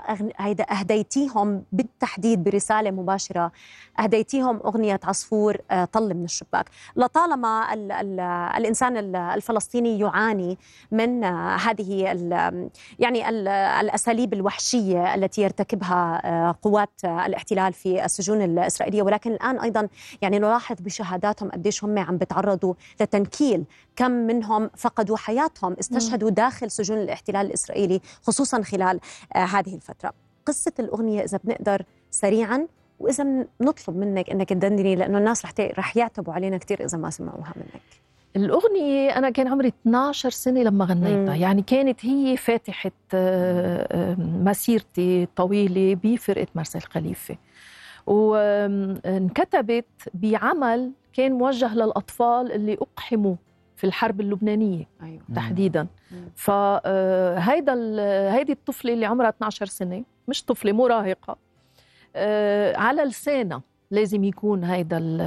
أهديتيهم 0.72 1.64
بالتحديد 1.72 2.44
برسالة 2.44 2.92
مباشرة. 2.92 3.52
أهديتيهم 4.00 4.60
أغنية 4.66 5.00
عصفور 5.04 5.58
آه، 5.72 5.86
طل 5.86 6.14
من 6.14 6.24
الشباك. 6.24 6.70
لطالما 6.96 7.74
ال 7.74 7.92
ال 7.92 8.20
الإنسان 8.58 8.98
ال- 8.98 9.16
الفلسطيني 9.16 10.00
يعاني 10.00 10.58
من 10.92 11.24
آه، 11.24 11.56
هذه 11.56 12.12
ال- 12.12 12.70
يعني 13.00 13.30
ال- 13.30 13.48
الأساليب 13.48 14.34
الوحشية 14.34 15.16
التي 15.16 15.42
يرتكبها 15.42 16.52
قوات 16.62 16.90
الاحتلال 17.04 17.74
في 17.74 18.06
السجون 18.06 18.42
الإسرائيلية. 18.42 19.02
ولكن 19.04 19.32
الآن 19.32 19.60
أيضا 19.60 19.88
يعني 20.22 20.40
نلاحظ 20.40 20.76
بشهاداتهم 20.82 21.52
قديش 21.52 21.84
هم 21.84 22.00
عم 22.00 22.18
بتعرضوا 22.18 22.74
لتنكيل. 23.02 23.64
كم 23.96 24.12
منهم 24.12 24.70
فقدوا 24.78 25.18
حياتهم 25.18 25.76
استشهدوا 25.80 26.30
داخل 26.30 26.72
سجون 26.72 26.98
الاحتلال 26.98 27.46
الإسرائيلي 27.48 28.02
خصوصا 28.22 28.62
خلال 28.62 29.00
آه، 29.36 29.40
هذه 29.40 29.76
الفترة. 29.76 30.14
قصة 30.46 30.72
الأغنية 30.80 31.24
إذا 31.24 31.40
بنقدر 31.44 31.86
سريعا 32.12 32.68
وإذا 33.00 33.24
من- 33.24 33.46
نطلب 33.62 33.98
منك 33.98 34.30
أنك 34.30 34.50
تدندني 34.50 34.96
لأنه 34.96 35.18
الناس 35.18 35.46
رح 35.46 35.54
رح 35.60 35.98
يعتبوا 35.98 36.34
علينا 36.34 36.58
كثير 36.58 36.86
إذا 36.86 36.98
ما 36.98 37.10
سمعوها 37.10 37.54
منك. 37.56 37.82
الأغنية 38.36 39.10
أنا 39.18 39.30
كان 39.30 39.48
عمري 39.48 39.68
12 39.68 40.30
سنة 40.30 40.62
لما 40.64 40.86
غنيتها. 40.86 41.36
يعني 41.36 41.62
كانت 41.62 42.06
هي 42.06 42.38
فاتحة 42.38 42.92
آه، 43.14 43.88
آه، 43.92 44.16
مسيرتي 44.20 45.24
الطويلة 45.24 45.96
بفرقة 46.04 46.48
مارسيل 46.56 46.82
خليفة. 46.82 47.38
وانكتبت 48.08 49.86
بعمل 50.14 50.92
كان 51.14 51.32
موجه 51.32 51.76
للأطفال 51.76 52.52
اللي 52.52 52.74
أقحموا. 52.74 53.36
في 53.84 53.88
الحرب 53.88 54.22
اللبنانية 54.22 54.88
أيوه. 55.04 55.22
تحديدا. 55.36 55.88
فهيدا 56.36 57.74
هيدي 58.34 58.52
الطفلة 58.52 58.94
اللي 58.94 59.06
عمرها 59.06 59.30
12 59.30 59.66
سنة 59.66 60.04
مش 60.28 60.44
طفلة 60.46 60.72
مراهقه 60.72 61.38
آه، 62.16 62.78
على 62.78 63.04
لسانها 63.04 63.62
لازم 63.92 64.24
يكون 64.24 64.64
هيدا 64.64 64.98
ال 64.98 65.22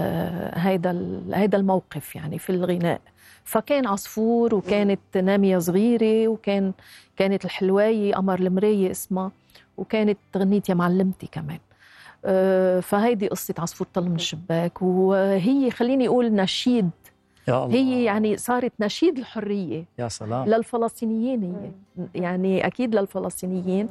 هيدا 0.54 0.90
ال 0.90 1.34
هيدا 1.34 1.58
الموقف 1.58 2.16
يعني 2.16 2.38
في 2.38 2.50
الغناء. 2.50 3.00
فكان 3.44 3.86
عصفور 3.86 4.54
وكانت 4.54 5.00
نامية 5.16 5.58
صغيرة 5.58 6.28
وكان 6.28 6.72
كانت 7.16 7.44
الحلواية 7.44 8.14
قمر 8.14 8.38
المراية 8.38 8.90
اسمها 8.90 9.32
وكانت 9.76 10.18
غنية 10.36 10.62
يا 10.68 10.74
معلمتي 10.74 11.26
كمان. 11.32 11.58
آه، 12.24 12.80
فهيدي 12.80 13.28
قصة 13.28 13.54
عصفور 13.58 13.86
طل 13.94 14.08
من 14.08 14.14
الشباك 14.14 14.82
وهي 14.82 15.70
خليني 15.70 16.08
أقول 16.08 16.32
نشيد 16.34 16.90
يا 17.48 17.64
الله. 17.64 17.74
هي 17.74 18.04
يعني 18.04 18.36
صارت 18.36 18.72
نشيد 18.80 19.18
الحرية. 19.18 19.84
يا 19.98 20.08
سلام. 20.08 20.48
للفلسطينيين 20.48 21.42
هي. 21.42 21.70
يعني 22.22 22.66
أكيد 22.66 22.94
للفلسطينيين 22.94 23.88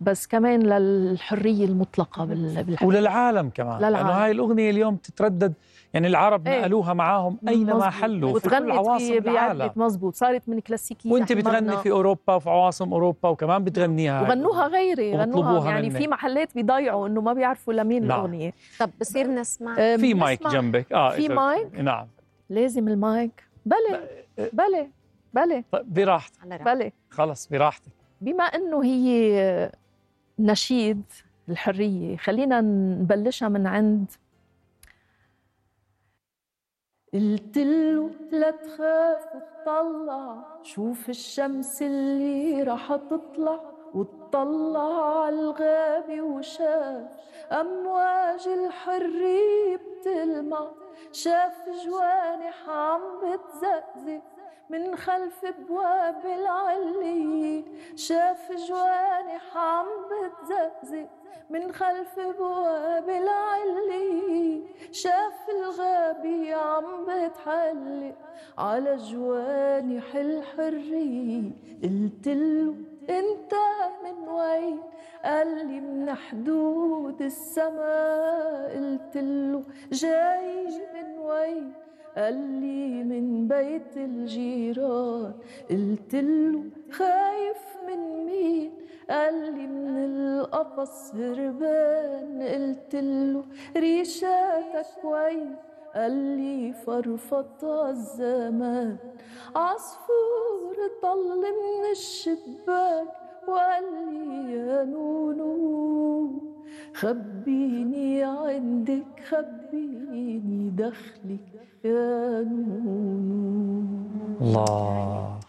بس 0.00 0.26
كمان 0.26 0.62
للحرية 0.62 1.64
المطلقة 1.64 2.24
بال- 2.24 2.64
بالحياة 2.64 2.88
وللعالم 2.88 3.50
كمان. 3.54 3.78
للعالم. 3.78 3.96
لأنه 3.96 4.10
هاي 4.10 4.30
الأغنية 4.30 4.70
اليوم 4.70 4.96
تتردد 4.96 5.52
يعني 5.94 6.06
العرب 6.06 6.48
إيه. 6.48 6.60
نقلوها 6.60 6.92
معاهم 6.94 7.38
اينما 7.48 7.74
مزبوط. 7.74 7.84
حلوا؟ 7.92 8.38
في 8.38 8.48
كل 8.48 8.70
عواصم 8.70 9.06
في 9.06 9.18
العالم. 9.18 9.70
مزبوط 9.76 10.14
صارت 10.14 10.48
من 10.48 10.60
كلاسيكية 10.60 11.10
وأنت 11.12 11.32
بتغني. 11.32 11.76
في 11.76 11.90
أوروبا 11.90 12.34
وفي 12.34 12.50
عواصم 12.50 12.92
أوروبا 12.92 13.28
وكمان 13.28 13.64
بتغنيها 13.64 14.20
هاي 14.20 14.28
وغنوها 14.28 14.66
غيري 14.68 15.16
غنوها. 15.16 15.70
يعني 15.70 15.88
منك. 15.88 15.96
في 15.98 16.08
محلات 16.08 16.54
بيضيعوا 16.54 17.06
إنه 17.08 17.20
ما 17.20 17.32
بيعرفوا 17.32 17.72
لمين 17.74 18.06
نعم. 18.06 18.18
الأغنية. 18.20 18.52
طب 18.80 18.90
بصير 19.00 19.26
نسمع. 19.26 19.74
في 19.96 20.14
مايك 20.14 20.48
جنبك. 20.48 20.92
آه 20.92 21.10
في 21.10 21.28
مايك؟ 21.28 21.74
نعم. 21.80 22.06
لازم 22.52 22.88
المايك. 22.88 23.44
بلى 23.66 24.08
بلى 24.52 24.90
بلى. 25.34 25.64
طيب 25.72 25.94
براحتك. 25.94 26.62
بلى. 26.62 26.92
خلص 27.10 27.46
براحتك. 27.46 27.92
بما 28.20 28.44
إنه 28.44 28.84
هي 28.84 29.72
نشيد 30.38 31.02
الحرية 31.48 32.16
خلينا 32.16 32.60
نبلشها 32.60 33.48
من 33.48 33.66
عند. 33.66 34.10
قلت 37.14 37.58
له 37.58 38.10
لا 38.32 38.50
تخاف 38.50 39.26
وتطلع 39.34 40.44
شوف 40.62 41.08
الشمس 41.08 41.82
اللي 41.82 42.62
رح 42.62 42.96
تطلع 42.96 43.60
وتطلع 43.94 45.24
على 45.24 45.40
الغابة 45.40 46.22
وشاف 46.22 47.10
أمواج 47.52 48.48
الحرية 48.48 49.76
بتلمع. 49.76 50.70
شاف 51.12 51.68
جوانح 51.84 52.68
عم 52.68 53.00
بتزقزق 53.22 54.20
من 54.70 54.96
خلف 54.96 55.44
بواب 55.68 56.26
العلية 56.26 57.64
شاف 57.96 58.52
جوانح 58.52 59.56
عم 59.56 59.86
بتزقزق 60.10 61.08
من 61.50 61.72
خلف 61.72 62.20
بواب 62.38 63.08
العلية 63.08 64.60
شاف 64.92 65.48
الغابة 65.48 66.54
عم 66.54 67.04
بتحلق 67.04 68.14
على 68.58 68.96
جوانح 68.96 70.14
الحرية 70.14 71.50
قلت 71.82 72.28
له 72.28 72.74
أنت 73.10 73.54
من 74.04 74.28
وين؟ 74.28 74.80
قال 75.24 75.66
لي 75.68 75.80
من 75.80 76.14
حدود 76.14 77.22
السماء 77.22 78.76
قلت 78.76 79.16
له 79.16 79.62
جاي 79.92 80.66
من 80.94 81.18
وين؟ 81.18 81.72
قال 82.16 82.34
لي 82.34 83.04
من 83.04 83.48
بيت 83.48 83.96
الجيران 83.96 85.32
قلت 85.70 86.14
له 86.14 86.64
خايف 86.90 87.62
من 87.88 88.26
مين؟ 88.26 88.72
قال 89.10 89.34
لي 89.54 89.66
من 89.66 89.96
القفص 90.04 91.14
هربان 91.14 92.42
قلت 92.42 92.94
له 92.94 93.44
ريشاتك 93.76 95.04
وين؟ 95.04 95.56
قال 95.94 96.12
لي 96.12 96.72
فرفط 96.72 97.64
الزمان 97.64 98.96
عصفور 99.56 100.76
طل 101.02 101.38
من 101.40 101.90
الشباك 101.90 103.21
وقال 103.48 103.84
لي 104.08 104.52
يا 104.52 104.84
نونو 104.84 106.42
خبيني 106.94 108.24
عندك 108.24 109.24
خبيني 109.28 110.70
دخلك 110.70 111.48
يا 111.84 112.42
نونو 112.42 113.82
الله. 114.40 115.40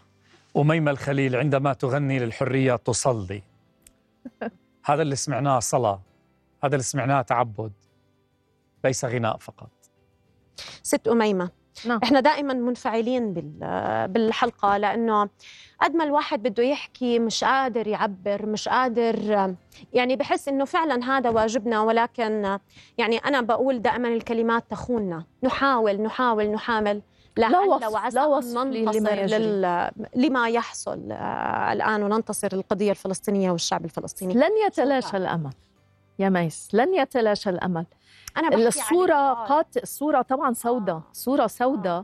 أميمة 0.58 0.92
الخليل 0.92 1.36
عندما 1.36 1.74
تغني 1.74 2.20
للحرية 2.20 2.76
تصلي. 2.76 3.42
هذا 4.86 5.02
اللي 5.02 5.16
سمعناه 5.16 5.60
صلاة 5.60 6.00
هذا 6.64 6.76
اللي 6.76 6.84
سمعناه 6.84 7.22
تعبد. 7.22 7.72
ليس 8.84 9.06
غناء 9.06 9.38
فقط. 9.38 9.70
ست 10.84 11.08
أميمة. 11.08 11.63
نعم. 11.86 12.00
إحنا 12.04 12.20
دائما 12.20 12.54
منفعلين 12.54 13.34
بال- 13.34 14.08
بالحلقة 14.08 14.78
لأنه 14.78 15.30
قد 15.82 15.96
ما 15.96 16.04
الواحد 16.04 16.44
بده 16.44 16.64
يحكي 16.64 17.20
مش 17.20 17.44
قادر 17.44 17.88
يعبر 17.88 18.46
مش 18.46 18.70
قادر 18.70 19.16
يعني 19.94 20.16
بحس 20.16 20.48
إنه 20.48 20.66
فعلا 20.66 21.04
هذا 21.18 21.30
واجبنا 21.30 21.82
ولكن 21.82 22.58
يعني 22.98 23.18
أنا 23.18 23.42
بقول 23.42 23.82
دائما 23.82 24.08
الكلمات 24.08 24.64
تخوننا 24.70 25.24
نحاول 25.44 26.02
نحاول 26.02 26.52
نحاول 26.52 27.02
لعل 27.38 27.52
وصف- 27.68 27.82
لا 28.16 28.26
وصف 28.26 28.54
لما. 29.00 29.10
لل... 29.38 29.92
لما 30.16 30.50
يحصل 30.50 31.12
آه، 31.12 31.74
الآن 31.74 32.04
وننتصر 32.04 32.50
القضية 32.54 32.92
الفلسطينية 32.92 33.52
والشعب 33.52 33.86
الفلسطيني 33.86 34.34
لن 34.34 34.52
يتلاشى 34.68 35.18
الأمل 35.18 35.54
يا 36.20 36.30
ميس 36.30 36.70
لن 36.74 36.94
يتلاشى 36.94 37.50
الأمل 37.50 37.86
أنا 38.38 38.50
بحكي 38.50 38.68
الصورة 38.68 39.06
الإطار. 39.06 39.46
قات 39.48 39.78
الصورة 39.84 40.22
طبعا 40.22 40.54
سوداء 40.54 40.96
آه. 40.96 41.04
صورة 41.14 41.48
سوداء 41.48 42.04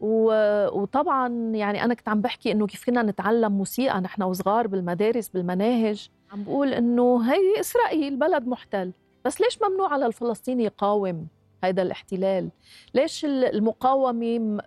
و... 0.00 0.32
وطبعا 0.80 1.28
يعني 1.54 1.84
أنا 1.84 1.94
كنت 1.94 2.08
عم 2.08 2.20
بحكي 2.20 2.52
إنه 2.52 2.66
كيف 2.66 2.84
كنا 2.86 3.02
نتعلم 3.02 3.52
موسيقى 3.52 4.00
نحن 4.00 4.22
وصغار 4.22 4.66
بالمدارس 4.66 5.28
بالمناهج. 5.28 6.08
عم 6.32 6.44
بقول 6.44 6.72
إنه 6.74 7.32
هي 7.32 7.60
إسرائيل 7.60 8.16
بلد 8.16 8.46
محتل. 8.48 8.92
بس 9.24 9.40
ليش 9.40 9.58
ممنوع 9.62 9.92
على 9.92 10.06
الفلسطيني 10.06 10.64
يقاوم 10.64 11.26
هذا 11.64 11.82
الاحتلال؟ 11.82 12.48
ليش 12.94 13.24
ال- 13.24 13.44
المقاومة 13.44 14.38
م- 14.38 14.58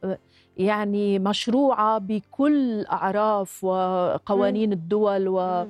يعني 0.57 1.19
مشروعة 1.19 1.97
بكل 1.97 2.85
أعراف 2.85 3.63
وقوانين 3.63 4.73
الدول 4.73 5.27
و... 5.27 5.65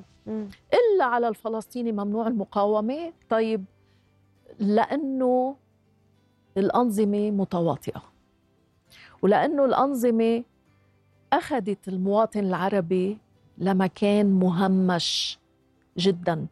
إلا 0.72 1.04
على 1.04 1.28
الفلسطيني 1.28 1.92
ممنوع 1.92 2.26
المقاومة؟ 2.26 3.12
طيب 3.30 3.64
لأنه 4.60 5.56
الأنظمة 6.56 7.30
متواطئة. 7.30 8.02
ولأنه 9.22 9.64
الأنظمة 9.64 10.44
أخذت 11.32 11.88
المواطن 11.88 12.40
العربي 12.40 13.18
لمكان 13.58 14.26
مهمش 14.38 15.38
جدا. 15.98 16.46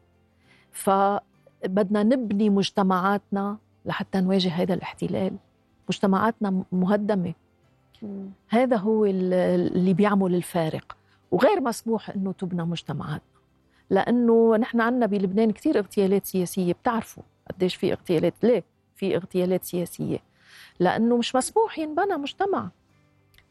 فبدنا 0.73 2.03
نبني 2.03 2.51
مجتمعاتنا 2.51 3.57
لحتى 3.87 4.21
نواجه 4.21 4.49
هذا 4.49 4.75
الاحتلال. 4.75 5.37
مجتمعاتنا 5.89 6.65
مهدمة. 6.73 7.35
هذا 8.49 8.77
هو 8.77 9.05
ال- 9.05 9.35
اللي 9.35 9.95
بيعمل 9.95 10.35
الفارق. 10.35 10.97
وغير 11.31 11.61
مسموح 11.61 12.11
إنه 12.11 12.33
تبنى 12.33 12.63
مجتمعاتنا. 12.65 13.21
لأنه 13.91 14.57
نحن 14.57 14.81
عندنا 14.81 15.07
بلبنان 15.07 15.51
كثير 15.51 15.79
اغتيالات 15.79 16.27
سياسية 16.27 16.73
بتعرفوا. 16.73 17.23
قديش 17.55 17.75
في 17.77 17.93
اغتيالات؟ 17.93 18.35
ليه 18.43 18.65
في 18.97 19.17
اغتيالات 19.17 19.65
سياسية؟ 19.65 20.19
لأنه 20.81 21.17
مش 21.17 21.37
مسموح 21.37 21.79
ينبنى 21.79 22.17
مجتمع. 22.17 22.69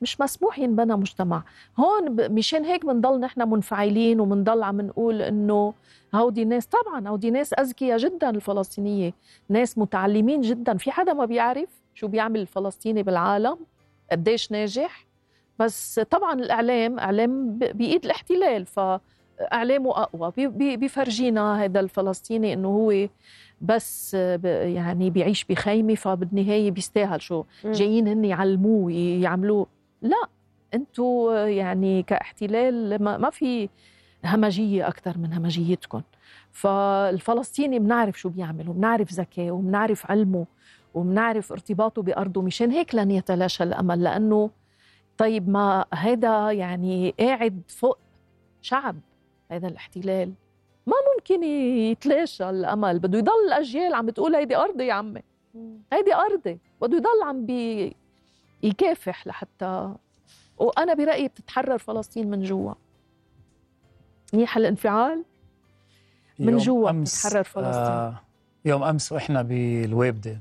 مش 0.02 0.22
مسموح 0.22 0.60
ينبنى 0.60 0.96
مجتمع. 0.96 1.44
هون 1.80 2.32
مشان 2.34 2.66
هيك 2.66 2.86
بنضل 2.86 3.20
نحن 3.20 3.50
منفعلين 3.50 4.20
وبنضل 4.20 4.64
عم 4.64 4.82
نقول 4.82 5.22
إنه 5.22 5.74
هودي 6.16 6.46
ناس 6.46 6.66
طبعا 6.68 7.08
هودي 7.08 7.32
ناس 7.32 7.54
أذكياء 7.54 7.98
جدا 7.98 8.30
الفلسطينية. 8.30 9.14
ناس 9.50 9.78
متعلمين 9.78 10.42
جدا. 10.42 10.78
في 10.78 10.92
حدا 10.92 11.14
ما 11.14 11.26
بيعرف 11.26 11.70
شو 11.96 12.08
بيعمل 12.08 12.40
الفلسطيني 12.40 13.04
بالعالم؟ 13.04 13.58
قديش 14.12 14.52
ناجح؟ 14.52 15.06
بس 15.60 16.00
طبعا 16.00 16.34
الإعلام 16.34 17.00
إعلام 17.00 17.58
بإيد 17.58 18.06
الاحتلال 18.06 18.66
فإعلامه 18.66 19.92
أقوى. 20.04 20.32
بي- 20.38 20.48
بي- 20.48 20.78
بيفرجينا 20.78 21.64
هذا 21.64 21.80
الفلسطيني 21.80 22.54
إنه 22.54 22.68
هو 22.68 23.08
بس 23.62 24.14
يعني 24.44 25.10
بيعيش 25.10 25.46
بخيمه 25.46 25.96
فبالنهاية 25.96 26.72
بيستاهل 26.72 27.22
شو. 27.22 27.44
جايين 27.66 28.08
هن 28.08 28.26
يعلموه 28.26 28.92
يعملوه. 28.92 29.68
لا 30.02 30.28
أنتوا 30.74 31.46
يعني 31.48 32.04
كاحتلال 32.04 33.04
ما 33.04 33.18
ما 33.18 33.30
في 33.30 33.70
همجية 34.26 34.88
أكثر 34.88 35.18
من 35.18 35.34
همجيتكم 35.34 36.02
فالفلسطيني 36.52 37.80
بنعرف 37.80 38.20
شو 38.20 38.30
بيعمل 38.30 38.70
وبنعرف 38.70 39.14
ذكائه 39.14 39.52
وبنعرف 39.52 40.12
علمه 40.12 40.46
وبنعرف 40.94 41.52
ارتباطه 41.52 42.02
بأرضه 42.02 42.42
مشان 42.42 42.72
هيك 42.72 42.96
لن 42.96 43.12
يتلاشى 43.12 43.64
الأمل. 43.64 44.04
لأنه 44.04 44.50
طيب 45.18 45.50
ما 45.50 45.86
هذا 45.94 46.52
يعني 46.52 47.14
قاعد 47.20 47.62
فوق 47.68 47.98
شعب 48.62 48.96
هذا 49.52 49.68
الاحتلال. 49.68 50.34
ما 50.88 50.94
ممكن 51.16 51.44
يتلاشى 51.44 52.50
الأمل 52.50 53.00
بده 53.00 53.18
يضل 53.18 53.32
الأجيال 53.48 53.94
عم 53.94 54.06
بتقول 54.06 54.36
هيدي 54.36 54.56
أرضي 54.58 54.86
يا 54.88 54.94
عمي. 54.94 55.22
هيدي 55.94 56.16
أرضي 56.16 56.60
بده 56.82 56.98
يضل 56.98 57.24
عم 57.26 57.46
بي 57.46 57.96
يكافح 58.64 59.28
لحتى 59.28 59.94
وأنا 60.58 60.94
برأيي 60.94 61.28
بتتحرر 61.28 61.78
فلسطين 61.78 62.30
من 62.30 62.44
جوا. 62.44 62.74
منيح 64.34 64.58
الانفعال؟ 64.58 65.24
من 66.40 66.58
جوا 66.58 66.92
بتتحرر 66.92 67.44
فلسطين. 67.44 67.64
آه 67.84 68.22
يوم 68.66 68.84
أمس 68.84 69.12
وإحنا 69.12 69.42
بالويبده 69.42 70.40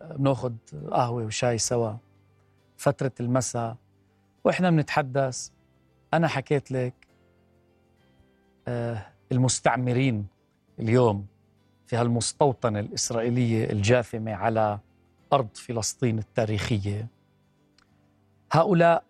آه، 0.00 0.12
بناخذ 0.16 0.52
قهوة 0.90 1.24
وشاي 1.24 1.58
سوا 1.58 1.92
فترة 2.76 3.12
المساء 3.20 3.76
وإحنا 4.44 4.70
بنتحدث. 4.70 5.48
أنا 6.14 6.28
حكيت 6.28 6.72
لك 6.72 6.94
آه 8.68 9.06
المستعمرين 9.32 10.26
اليوم 10.78 11.26
في 11.86 11.96
هالمستوطنة 11.96 12.80
الإسرائيلية 12.80 13.70
الجاثمة 13.72 14.32
على 14.32 14.78
أرض 15.32 15.48
فلسطين 15.54 16.18
التاريخية. 16.18 17.06
هؤلاء 18.52 19.04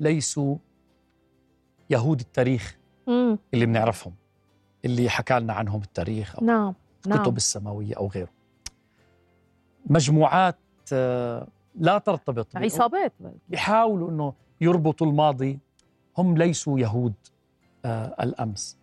ليسوا 0.00 0.56
يهود 1.90 2.20
التاريخ 2.20 2.76
مم. 3.06 3.38
اللي 3.54 3.66
بنعرفهم 3.66 4.14
اللي 4.84 5.10
حكى 5.10 5.40
لنا 5.40 5.52
عنهم 5.52 5.80
التاريخ 5.82 6.36
أو 6.38 6.46
نعم 6.46 6.74
نعم. 7.06 7.18
الكتب 7.18 7.36
السماوية 7.36 7.94
أو 7.94 8.06
غيره. 8.06 8.30
مجموعات 9.86 10.56
آه، 10.92 11.46
لا 11.74 11.98
ترتبط 11.98 12.56
عصابات. 12.56 13.12
يحاولوا 13.50 14.10
أنه 14.10 14.32
يربطوا 14.60 15.06
الماضي. 15.06 15.58
هم 16.18 16.36
ليسوا 16.36 16.80
يهود 16.80 17.14
آه، 17.84 18.14
الأمس. 18.22 18.76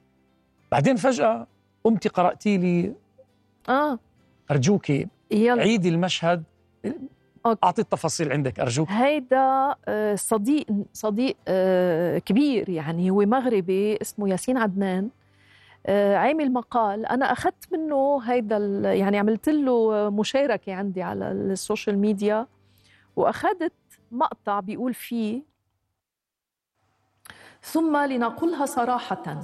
بعدين 0.71 0.95
فجأة 0.95 1.47
قمت 1.83 2.07
قرأتي 2.07 2.57
لي 2.57 2.93
آه. 3.69 3.99
أرجوك 4.51 4.89
يلا. 5.31 5.61
عيدي 5.61 5.89
المشهد. 5.89 6.43
OK. 7.45 7.59
أعطي 7.63 7.81
التفاصيل 7.81 8.31
عندك 8.31 8.59
أرجوك. 8.59 8.89
هيدا 8.89 9.75
آه، 9.87 10.15
صديق 10.15 10.65
صديق 10.93 11.37
آه، 11.47 12.17
كبير 12.17 12.69
يعني 12.69 13.09
هو 13.09 13.19
مغربي 13.19 13.97
اسمه 14.01 14.29
ياسين 14.29 14.57
عدنان. 14.57 15.09
آه، 15.85 16.15
عامل 16.15 16.53
مقال. 16.53 17.05
أنا 17.05 17.31
أخذت 17.31 17.73
منه 17.73 18.21
هيدا 18.23 18.57
يعني 18.93 19.17
عملت 19.17 19.49
له 19.49 20.09
مشاركة 20.09 20.73
عندي 20.73 21.01
على 21.01 21.31
ال 21.31 21.41
social 21.41 21.97
media. 21.97 22.47
وأخذت 23.15 23.73
مقطع 24.11 24.59
بيقول 24.59 24.93
فيه 24.93 25.41
ثم 27.61 27.97
لنقولها 27.97 28.65
صراحة. 28.65 29.39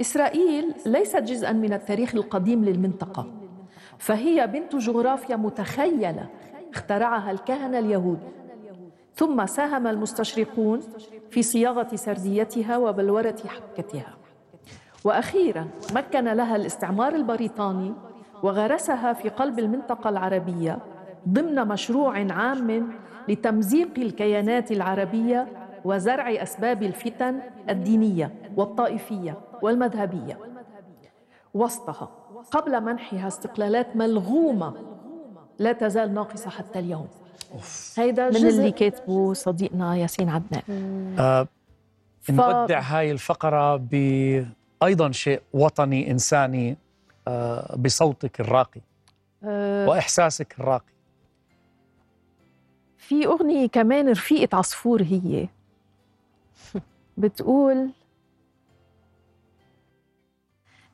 إسرائيل 0.00 0.74
ليست 0.86 1.16
جزءا 1.16 1.52
من 1.52 1.72
التاريخ 1.72 2.14
القديم 2.14 2.64
للمنطقة 2.64 3.26
فهي 3.98 4.46
بنت 4.46 4.76
جغرافيا 4.76 5.36
متخيلة 5.36 6.28
اخترعها 6.74 7.30
الكهنة 7.30 7.78
اليهود. 7.78 8.18
ثم 9.14 9.46
ساهم 9.46 9.86
المستشرقون 9.86 10.80
في 11.30 11.42
صياغة 11.42 11.96
سرديتها 11.96 12.76
وبلورة 12.76 13.36
حبكتها 13.46 14.14
وأخيرا 15.04 15.68
مكن 15.94 16.24
لها 16.24 16.56
الاستعمار 16.56 17.14
البريطاني 17.14 17.92
وغرسها 18.42 19.12
في 19.12 19.28
قلب 19.28 19.58
المنطقة 19.58 20.10
العربية 20.10 20.78
ضمن 21.28 21.68
مشروع 21.68 22.32
عام 22.32 22.90
لتمزيق 23.28 23.90
الكيانات 23.98 24.72
العربية 24.72 25.46
وزرع 25.84 26.42
أسباب 26.42 26.82
الفتن 26.82 27.40
الدينية 27.70 28.32
والطائفية 28.56 29.38
والمذهبية. 29.62 30.38
وسطها 31.54 32.08
قبل 32.50 32.80
منحها 32.80 33.28
استقلالات 33.28 33.96
ملغومة 33.96 34.74
لا 35.58 35.72
تزال 35.72 36.14
ناقصة 36.14 36.50
حتى 36.50 36.78
اليوم. 36.78 37.08
هيدا 37.96 38.30
من 38.30 38.36
اللي 38.36 38.70
كاتبه 38.70 39.32
صديقنا 39.34 39.96
ياسين 39.96 40.28
عدنان. 40.28 40.62
آه 41.18 41.48
ف- 42.22 42.30
نودع 42.30 42.80
هاي 42.80 43.10
الفقرة 43.10 43.76
بأيضا 43.76 45.12
شيء 45.12 45.42
وطني 45.52 46.10
إنساني 46.10 46.76
آه 47.28 47.76
بصوتك 47.76 48.40
الراقي 48.40 48.80
آه، 49.44 49.88
وإحساسك 49.88 50.54
الراقي. 50.60 50.92
في 52.98 53.26
أغنية 53.26 53.66
كمان 53.66 54.08
رفيقة 54.08 54.58
عصفور 54.58 55.02
هي. 55.02 55.48
بتقول 57.20 57.90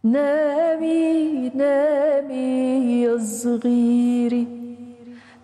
نامي 0.05 1.49
نامي 1.55 3.03
يا 3.03 3.19
صغيري 3.19 4.47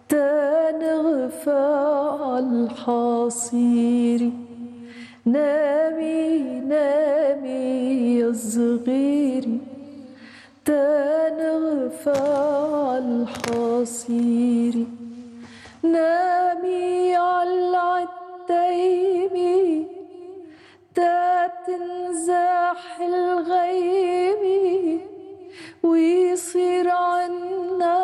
تنغفى 0.08 1.66
الحصيري. 2.38 4.32
نامي 5.26 6.60
نامي 6.60 8.18
يا 8.18 8.32
صغيري 8.32 9.60
تنغفى 10.64 12.20
الحصيري. 13.04 14.86
نامي 15.82 17.16
على 17.16 18.06
التيمي 18.08 19.25
تتنزاح 20.96 23.00
الغيمي 23.00 25.00
ويصير 25.82 26.90
عنا 26.90 27.98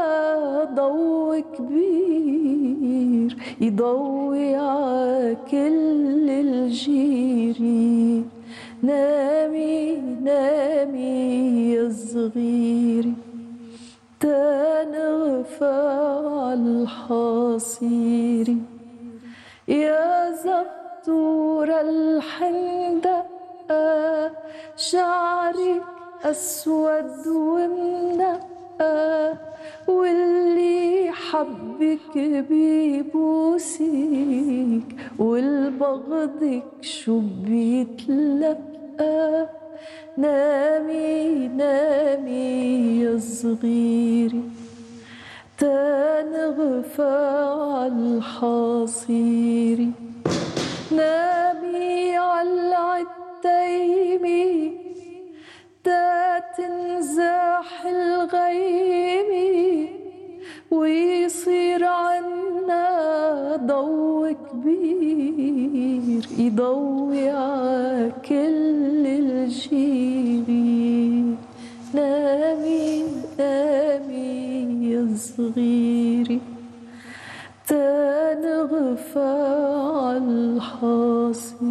ضو 0.75 1.43
كبير 1.57 3.37
يضوي 3.61 4.57
ع 4.57 5.33
كل 5.51 6.31
الجيري 6.31 8.25
نامي 8.83 9.97
نامي 10.21 11.73
يا 11.73 11.91
صغيري 11.91 13.15
تنغفى 14.21 15.81
الحصير. 16.61 18.57
يا 19.69 20.37
زبتور 21.07 21.69
الحندقة 21.81 23.25
شعرك 24.77 25.83
أسود 26.25 27.27
ومنقى 27.27 29.35
واللي 29.89 31.11
حبك 31.13 32.19
بيبوسك 32.49 33.83
والبغضك 35.19 36.63
شو 36.81 37.21
بيتلقى 37.47 39.49
نامي 40.17 41.49
نامي 41.49 43.01
يا 43.01 43.19
صغيري 43.19 44.43
تنغفى 45.59 47.13
الحصير 47.93 49.89
نامي 50.97 52.17
على 52.17 53.05
التيمي 53.07 54.73
تتنزاح 55.85 57.69
الغيمي 57.87 59.63
ويصير 60.71 61.85
عنا 61.85 62.87
ضو 63.57 64.35
كبير 64.35 66.23
يضوي 66.39 67.29
ع 67.31 68.09
كل 68.29 69.07
الجيري 69.23 70.57
نامي 71.95 73.05
نامي 73.39 74.33
يا 74.93 75.03
صغيري. 75.17 76.41
تنغفى 77.73 79.33
الحصير 80.23 81.63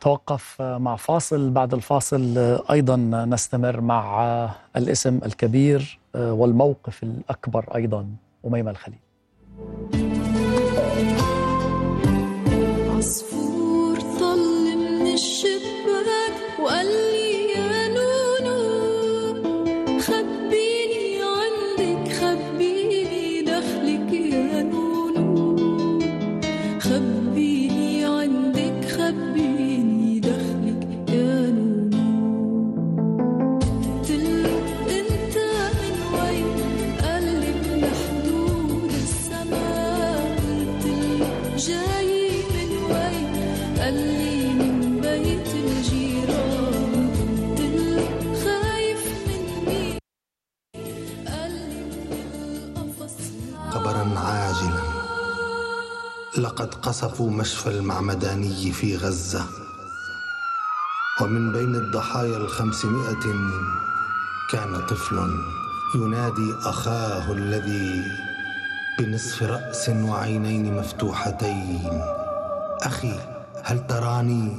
توقف 0.00 0.62
مع 0.62 0.96
فاصل 0.96 1.50
بعد 1.50 1.74
الفاصل 1.74 2.38
أيضا 2.70 2.96
نستمر 3.28 3.80
مع 3.80 4.50
الاسم 4.76 5.20
الكبير 5.24 5.98
والموقف 6.14 7.02
الأكبر 7.02 7.64
أيضا 7.74 8.06
أميمة 8.46 8.70
الخليل. 8.70 8.98
مشفى 57.42 57.70
المعمداني 57.70 58.72
في 58.72 58.96
غزة. 58.96 59.44
ومن 61.20 61.52
بين 61.52 61.74
الضحايا 61.74 62.36
الخمسمائة 62.36 63.24
كان 64.52 64.86
طفل 64.86 65.30
ينادي 65.94 66.54
أخاه 66.64 67.32
الذي 67.32 68.02
بنصف 68.98 69.42
رأس 69.42 69.88
وعينين 69.88 70.76
مفتوحتين. 70.76 72.02
أخي 72.82 73.14
هل 73.64 73.86
تراني؟ 73.86 74.56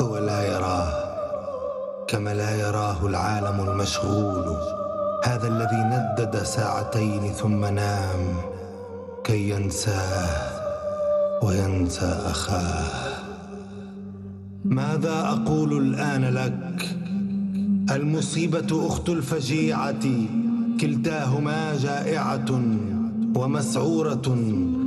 هو 0.00 0.18
لا 0.18 0.42
يراه 0.42 0.92
كما 2.08 2.34
لا 2.34 2.54
يراه 2.54 3.06
العالم 3.06 3.60
المشغول. 3.60 4.56
هذا 5.24 5.48
الذي 5.48 5.82
ندد 5.94 6.42
ساعتين 6.42 7.32
ثم 7.32 7.64
نام 7.64 8.36
كي 9.24 9.50
ينساه. 9.50 10.47
وينسى 11.42 12.20
أخاه. 12.24 13.08
ماذا 14.64 15.20
أقول 15.20 15.78
الآن 15.78 16.24
لك؟ 16.24 16.96
المصيبة 17.90 18.86
أخت 18.86 19.08
الفجيعة 19.08 20.04
كلتاهما 20.80 21.76
جائعة 21.76 22.62
ومسعورة 23.36 24.36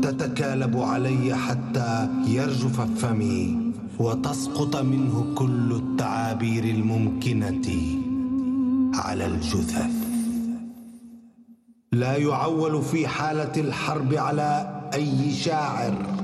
تتكالب 0.02 0.78
علي 0.78 1.36
حتى 1.36 2.08
يرجف 2.28 2.82
فمي 2.82 3.72
وتسقط 4.00 4.76
منه 4.76 5.26
كل 5.36 5.72
التعابير 5.72 6.64
الممكنة 6.64 7.68
على 8.94 9.26
الجثث. 9.26 9.94
لا 11.92 12.18
يعول 12.18 12.82
في 12.82 13.08
حالة 13.08 13.52
الحرب 13.58 14.14
على 14.14 14.82
أي 14.94 15.32
شاعر. 15.34 16.21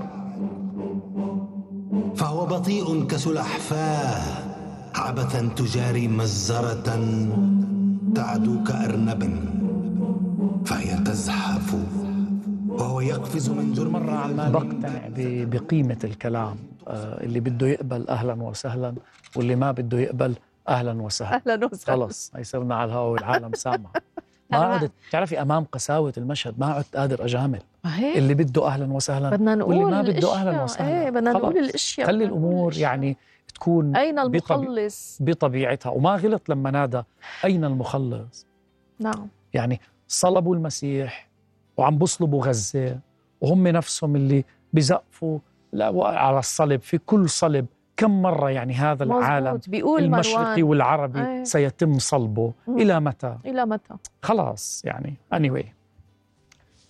فهو 2.16 2.46
بطيء 2.46 3.06
كسلحفاة. 3.08 4.48
عبثا 4.96 5.50
تجاري 5.56 6.08
مزرة 6.08 6.84
تعدو 8.16 8.64
كارنب 8.64 9.24
فهي 10.66 10.98
تزحف 11.04 11.76
وهو 12.68 13.02
يقفز 13.02 13.50
من 13.50 13.74
جرم 13.74 13.92
مرة 13.92 14.12
عمال 14.12 14.52
بقتنع 14.52 15.02
بقيمة 15.46 15.98
الكلام 16.04 16.56
آه، 16.88 17.24
اللي 17.24 17.40
بده 17.40 17.68
يقبل 17.68 18.08
أهلا 18.10 18.34
وسهلا 18.34 18.94
واللي 19.36 19.56
ما 19.56 19.72
بده 19.72 20.00
يقبل 20.00 20.36
أهلا 20.70 21.02
وسهلا. 21.02 21.42
أهلا 21.54 21.66
وسهلا. 21.66 22.06
خلص 22.06 22.32
هي 22.36 22.44
صرنا 22.44 22.76
على 22.76 22.90
الهواء 22.92 23.12
والعالم 23.12 23.52
سامع 23.54 23.90
ما. 24.52 24.58
عدت 24.58 24.92
تعرفي 25.12 25.42
أمام 25.42 25.64
قساوة 25.72 26.14
المشهد 26.18 26.54
ما 26.60 26.66
عدت 26.66 26.96
قادر 26.96 27.26
أجامل. 27.26 27.60
هيك 27.88 28.17
اللي 28.17 28.34
بده 28.34 28.67
أهلا 28.67 28.93
وسهلا. 28.93 29.30
بدنا 29.30 29.56
نقول 29.56 29.76
واللي 29.76 29.91
ما 29.91 30.02
بده. 30.02 30.34
أهلا 30.34 30.63
وسهلا. 30.63 31.04
إيه 31.04 31.10
بدنا 31.10 31.34
خلص. 31.34 31.43
نقول 31.43 31.58
الإشياء 31.58 32.08
خلي 32.08 32.26
الأمور 32.26 32.67
الأشياء. 32.67 32.89
يعني 32.89 33.17
تكون 33.56 33.95
أين 33.95 34.19
المخلص؟ 34.19 35.17
بطبيعتها. 35.21 35.89
وما 35.89 36.15
غلط 36.15 36.50
لما 36.50 36.71
نادى 36.71 37.02
أين 37.45 37.65
المخلص؟ 37.65 38.45
نعم. 39.00 39.28
يعني 39.54 39.82
صلبوا 40.08 40.56
المسيح 40.56 41.30
وعم 41.78 41.97
بصلبوا 41.97 42.45
غزة 42.45 43.00
وهم 43.41 43.67
نفسهم 43.67 44.15
اللي 44.15 44.45
بزقفوا 44.73 45.39
لا 45.73 46.08
على 46.08 46.39
الصلب. 46.39 46.82
في 46.82 46.97
كل 46.97 47.30
صلب 47.30 47.65
كم 47.97 48.21
مرة 48.21 48.50
يعني 48.50 48.73
هذا 48.73 49.04
العالم 49.04 49.47
مزبوط 49.47 49.69
بيقول 49.69 50.04
المشرقي 50.04 50.43
مروان. 50.43 50.63
والعربي 50.63 51.21
أي. 51.21 51.45
سيتم 51.45 52.00
صلبه. 52.00 52.54
مم. 52.67 52.78
إلى 52.80 53.00
متى؟ 53.00 53.38
إلى 53.45 53.65
متى؟ 53.65 53.93
خلاص 54.21 54.82
يعني. 54.86 55.13
Anyway. 55.34 55.65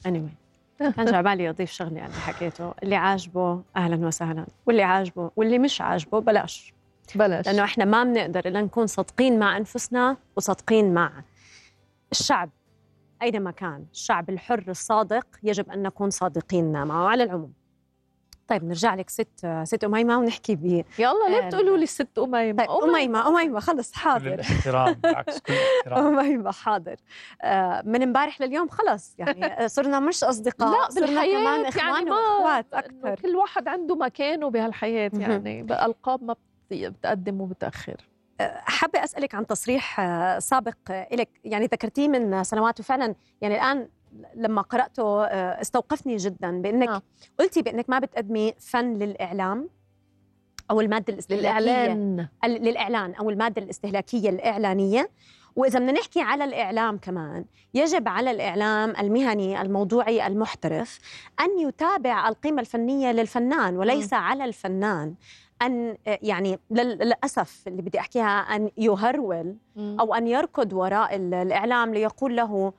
Anyway. 0.07 0.46
كان 0.79 0.93
على 1.15 1.23
بالي 1.23 1.49
اضيف 1.49 1.71
شغله 1.71 2.05
اللي 2.05 2.15
حكيته 2.25 2.73
اللي 2.83 2.95
عاجبه 2.95 3.61
أهلا 3.75 4.07
وسهلا 4.07 4.45
واللي 4.65 4.83
عاجبه 4.83 5.31
واللي 5.35 5.59
مش 5.59 5.81
عاجبه 5.81 6.19
بلاش. 6.19 6.73
بلاش. 7.15 7.45
لأنه 7.45 7.63
إحنا 7.63 7.85
ما 7.85 8.03
بنقدر 8.03 8.39
إلا 8.45 8.61
نكون 8.61 8.87
صادقين 8.87 9.39
مع 9.39 9.57
أنفسنا 9.57 10.17
وصادقين 10.35 10.93
مع 10.93 11.11
الشعب 12.11 12.49
أينما 13.21 13.51
كان 13.51 13.85
الشعب 13.91 14.29
الحر 14.29 14.63
الصادق 14.67 15.27
يجب 15.43 15.69
أن 15.69 15.83
نكون 15.83 16.09
صادقين 16.09 16.71
معه 16.71 17.07
على 17.07 17.23
العموم. 17.23 17.53
طيب 18.47 18.63
نرجع 18.63 18.95
لك 18.95 19.09
ست 19.09 19.47
ست 19.63 19.83
أميمة 19.83 20.17
ونحكي 20.19 20.55
ب 20.55 20.65
يلا 20.99 21.29
ليه 21.29 21.37
آه، 21.43 21.47
بتقولوا 21.47 21.77
لي 21.77 21.83
الست 21.83 22.17
أميمة. 22.19 22.65
طيب 22.65 22.83
أميمة. 22.83 23.27
أميمة 23.27 23.59
خلص 23.59 23.91
كل 23.91 23.99
حاضر. 23.99 24.33
الاحترام 24.33 24.93
بالعكس 24.93 25.39
كل 25.39 25.53
الاحترام 25.53 26.07
أميمة 26.19 26.51
حاضر. 26.51 26.95
آه، 27.41 27.81
من 27.85 28.03
امبارح 28.03 28.41
لليوم 28.41 28.67
خلص 28.69 29.15
يعني 29.17 29.45
آه، 29.45 29.67
صرنا 29.67 29.99
مش 29.99 30.23
أصدقاء 30.23 30.69
لا 30.81 30.89
صرنا 30.89 31.05
بالحياة 31.07 31.39
كمان 31.39 31.55
يعني 31.65 31.69
إخوان 31.69 32.05
ما 32.05 32.15
وأخوات 32.15 32.65
أكثر. 32.73 33.15
كل 33.15 33.35
واحد 33.35 33.67
عنده 33.67 33.95
مكانه 33.95 34.49
بهالحياة 34.49 35.11
مهم. 35.13 35.21
يعني 35.21 35.63
بألقاب 35.63 36.23
ما 36.23 36.33
بت- 36.33 36.73
بتقدم 36.73 37.41
وبتأخر. 37.41 37.95
حابة 38.59 39.03
أسألك 39.03 39.35
عن 39.35 39.47
تصريح 39.47 40.01
سابق 40.39 40.73
لك 41.11 41.29
يعني 41.43 41.65
ذكرتيه 41.65 42.07
من 42.07 42.43
سنوات 42.43 42.79
وفعلا 42.79 43.15
يعني 43.41 43.55
الآن 43.55 43.89
لما 44.35 44.61
قرأته 44.61 45.23
آه، 45.25 45.61
استوقفني 45.61 46.15
جدا 46.17 46.61
بأنك 46.61 46.89
آه. 46.89 47.01
قلتي 47.39 47.61
بأنك 47.61 47.89
ما 47.89 47.99
بتقدمي 47.99 48.53
فن 48.59 48.93
للإعلام 48.93 49.69
أو 50.71 50.81
المادة 50.81 51.13
الاستهلاكية. 51.13 51.59
للإعلان. 51.59 52.27
ال- 52.43 52.51
للإعلان 52.63 53.13
أو 53.13 53.29
المادة 53.29 53.61
الاستهلاكية 53.61 54.29
الإعلانية. 54.29 55.09
وإذا 55.55 55.79
بدنا 55.79 55.91
نحكي 55.91 56.21
على 56.21 56.43
الإعلام 56.43 56.97
كمان 56.97 57.45
يجب 57.73 58.07
على 58.07 58.31
الإعلام 58.31 58.93
المهني 58.99 59.61
الموضوعي 59.61 60.27
المحترف 60.27 60.99
أن 61.39 61.59
يتابع 61.59 62.29
القيمة 62.29 62.61
الفنية 62.61 63.11
للفنان 63.11 63.77
وليس 63.77 64.13
على 64.13 64.45
الفنان. 64.45 65.15
أن 65.61 65.97
آه، 66.07 66.19
يعني 66.21 66.59
لل- 66.71 66.97
للأسف 66.97 67.63
اللي 67.67 67.81
بدي 67.81 67.99
أحكيها 67.99 68.39
أن 68.39 68.71
يهرول. 68.77 69.55
أو 69.77 70.13
أن 70.15 70.27
يركض 70.27 70.73
وراء 70.73 71.15
ال- 71.15 71.33
الإعلام 71.33 71.93
ليقول 71.93 72.35
له 72.35 72.73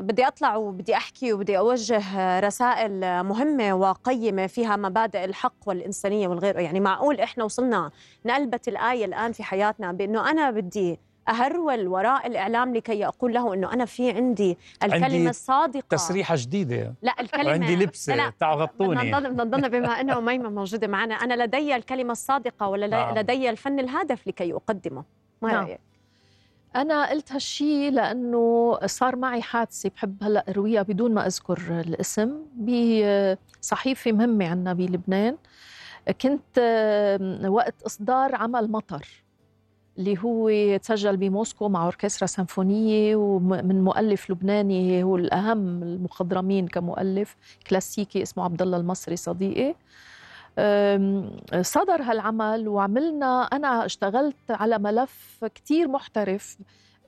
بدي 0.00 0.26
أطلع 0.26 0.56
وبدي 0.56 0.94
أحكي 0.94 1.32
وبدي 1.32 1.58
أوجه 1.58 2.40
رسائل 2.40 3.22
مهمة 3.22 3.74
وقيمة 3.74 4.46
فيها 4.46 4.76
مبادئ 4.76 5.24
الحق 5.24 5.54
والإنسانية 5.66 6.28
والغير. 6.28 6.58
يعني 6.58 6.80
معقول 6.80 7.20
إحنا 7.20 7.44
وصلنا 7.44 7.90
نقلبت 8.26 8.68
الآية 8.68 9.04
الآن 9.04 9.32
في 9.32 9.42
حياتنا 9.42 9.92
بأنه 9.92 10.30
أنا 10.30 10.50
بدي 10.50 11.00
أهرول 11.28 11.88
وراء 11.88 12.26
الإعلام 12.26 12.74
لكي 12.74 13.06
أقول 13.06 13.34
له 13.34 13.54
أنه 13.54 13.72
أنا 13.72 13.84
في 13.84 14.10
عندي 14.10 14.58
الكلمة 14.82 15.04
عندي 15.04 15.28
الصادقة. 15.28 15.86
تسريحة 15.96 16.34
جديدة. 16.38 16.94
لا 17.02 17.20
الكلمة 17.20 17.46
وعندي 17.46 17.76
لبسة 17.76 18.14
لا 18.14 18.28
بدنا 18.28 18.50
غطوني 18.50 19.10
نضل 19.10 19.30
بدنا 19.30 19.44
نضل 19.44 19.68
بما 19.68 20.00
إنه 20.00 20.20
ميمه 20.20 20.50
موجودة 20.50 20.86
معنا. 20.86 21.14
أنا 21.14 21.44
لدي 21.44 21.76
الكلمة 21.76 22.12
الصادقة 22.12 22.68
ولا 22.68 22.86
نعم. 22.86 23.18
لدي 23.18 23.50
الفن 23.50 23.80
الهادف 23.80 24.26
لكي 24.26 24.52
أقدمه. 24.52 25.04
ما 25.42 25.52
نعم. 25.52 25.64
رأيك؟ 25.64 25.80
أنا 26.76 27.10
قلت 27.10 27.32
هالشي 27.32 27.90
لأنه 27.90 28.78
صار 28.86 29.16
معي 29.16 29.42
حادثة 29.42 29.90
بحب 29.90 30.24
هلأ 30.24 30.44
أرويها 30.48 30.82
بدون 30.82 31.14
ما 31.14 31.26
أذكر 31.26 31.80
الاسم 31.86 32.42
بصحيفة 32.56 34.12
مهمة 34.12 34.48
عنا 34.48 34.72
بلبنان. 34.72 35.36
كنت 36.20 36.58
وقت 37.46 37.82
إصدار 37.82 38.34
عمل 38.34 38.70
مطر 38.70 39.24
اللي 39.98 40.18
هو 40.18 40.50
تسجل 40.76 41.16
بموسكو 41.16 41.68
مع 41.68 41.84
أوركسترا 41.84 42.26
سيمفونية 42.26 43.16
ومن 43.16 43.84
مؤلف 43.84 44.30
لبناني 44.30 45.02
هو 45.02 45.16
الأهم 45.16 45.82
المخضرمين 45.82 46.68
كمؤلف 46.68 47.36
كلاسيكي 47.70 48.22
اسمه 48.22 48.44
عبد 48.44 48.62
الله 48.62 48.76
المصري 48.76 49.16
صديقي. 49.16 49.74
صدر 51.62 52.02
هالعمل 52.02 52.68
وعملنا. 52.68 53.42
أنا 53.42 53.84
اشتغلت 53.86 54.50
على 54.50 54.78
ملف 54.78 55.44
كتير 55.54 55.88
محترف 55.88 56.56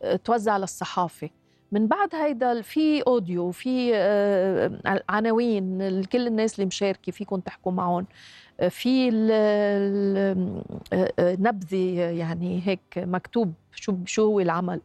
أه، 0.02 0.16
توزع 0.16 0.56
للصحافة 0.56 1.30
من 1.72 1.86
بعد 1.86 2.14
هيدا 2.14 2.62
في 2.62 3.02
أوديو 3.02 3.50
في 3.50 3.90
أه، 3.94 5.02
عناوين 5.08 6.04
كل 6.04 6.26
الناس 6.26 6.54
اللي 6.54 6.66
مشاركة 6.66 7.12
فيكم 7.12 7.40
تحكوا 7.40 7.72
معهم 7.72 8.06
أه، 8.60 8.68
في 8.68 9.10
نبذة 11.20 12.00
يعني 12.10 12.62
هيك 12.66 12.80
مكتوب 12.96 13.52
شو 13.74 13.96
شو 14.06 14.24
هو 14.24 14.40
العمل. 14.40 14.80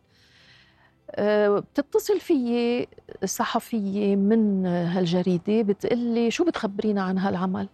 بتتصل 1.77 2.19
فيي 2.19 2.87
صحفية 3.25 4.15
من 4.15 4.65
هالجريدة 4.65 5.61
بتقلي 5.61 6.31
شو 6.31 6.45
بتخبرينا 6.45 7.01
عن 7.01 7.17
هالعمل؟ 7.17 7.67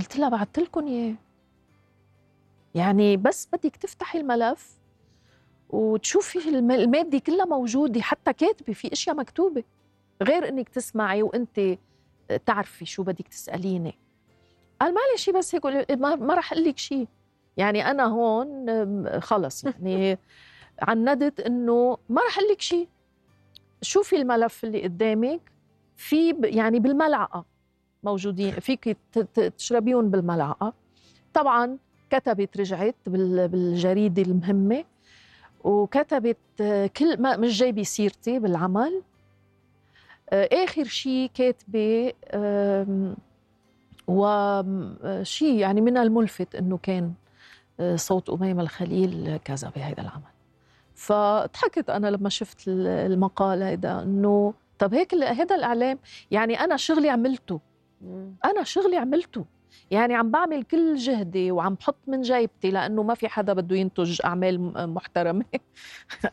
قلت 0.00 0.16
لها 0.16 0.28
بعثت 0.28 0.58
لكم 0.58 0.86
إياه. 0.86 1.14
يعني 2.74 3.16
بس 3.16 3.48
بدك 3.52 3.76
تفتحي 3.76 4.18
الملف 4.20 4.78
وتشوفي 5.70 6.48
الم- 6.48 6.70
الماده 6.70 7.18
كلها 7.18 7.44
موجودة 7.44 8.00
حتى 8.02 8.32
كاتبة 8.32 8.72
في 8.72 8.92
أشياء 8.92 9.16
مكتوبة. 9.16 9.64
غير 10.22 10.48
إنك 10.48 10.68
تسمعي 10.68 11.22
وأنت 11.22 11.78
تعرفي 12.46 12.86
شو 12.86 13.02
بدك 13.02 13.28
تسأليني. 13.28 13.98
قال 14.80 14.94
معلش 14.94 15.30
بس 15.30 15.54
هيك 15.54 15.66
ما, 15.96 16.34
رح 16.34 16.52
أقول 16.52 16.64
لك 16.64 16.78
شيء 16.78 17.08
يعني 17.56 17.90
أنا 17.90 18.04
هون 18.04 19.20
خلص. 19.20 19.64
يعني 19.64 20.18
عندت 20.82 21.40
إنه 21.40 21.98
ما 22.08 22.22
رح 22.28 22.38
أقول 22.38 22.50
لك 22.52 22.60
شيء 22.60 22.88
شوفي 23.82 24.16
الملف 24.16 24.64
اللي 24.64 24.82
قدامك. 24.82 25.40
في 25.96 26.36
يعني 26.44 26.78
بالملعقة. 26.80 27.44
موجودين 28.04 28.50
فيك 28.52 28.96
تشربيهم 29.58 30.10
بالملعقة. 30.10 30.72
طبعا 31.34 31.78
كتبت 32.10 32.56
رجعت 32.60 32.94
بال- 33.06 33.48
بالجريدة 33.48 34.22
المهمة 34.22 34.84
وكتبت 35.64 36.36
آه، 36.60 36.86
كل 36.86 37.22
ما 37.22 37.36
مش 37.36 37.58
جايبة 37.58 37.82
سيرتي 37.82 38.38
بالعمل. 38.38 39.02
آه، 40.30 40.48
آخر 40.52 40.84
شيء 40.84 41.30
كاتبة 41.34 42.12
وشيء 44.08 45.54
يعني 45.58 45.80
من 45.80 45.96
الملفت 45.96 46.54
إنه 46.54 46.78
كان 46.82 47.12
آه، 47.80 47.96
صوت 47.96 48.30
اميمه 48.30 48.62
الخليل 48.62 49.36
كذا 49.44 49.72
بهذا 49.76 50.00
العمل. 50.02 50.22
فضحكت 50.94 51.90
أنا 51.90 52.06
لما 52.08 52.28
شفت 52.28 52.68
ال- 52.68 52.86
المقال 52.86 53.62
هيدا 53.62 54.02
إنه 54.02 54.54
طب 54.78 54.94
هيك 54.94 55.14
هذا 55.14 55.54
الإعلام 55.56 55.98
يعني 56.30 56.60
أنا 56.60 56.76
شغلي 56.76 57.08
عملته. 57.10 57.60
أنا 58.44 58.62
شغلي 58.62 58.96
عملته. 58.96 59.44
يعني 59.90 60.14
عم 60.14 60.30
بعمل 60.30 60.62
كل 60.62 60.96
جهدي 60.96 61.50
وعم 61.50 61.74
بحط 61.74 61.96
من 62.06 62.20
جيبتي 62.20 62.70
لأنه 62.70 63.02
ما 63.02 63.14
في 63.14 63.28
حدا 63.28 63.52
بده 63.52 63.76
ينتج 63.76 64.20
أعمال 64.24 64.72
محترمة. 64.94 65.44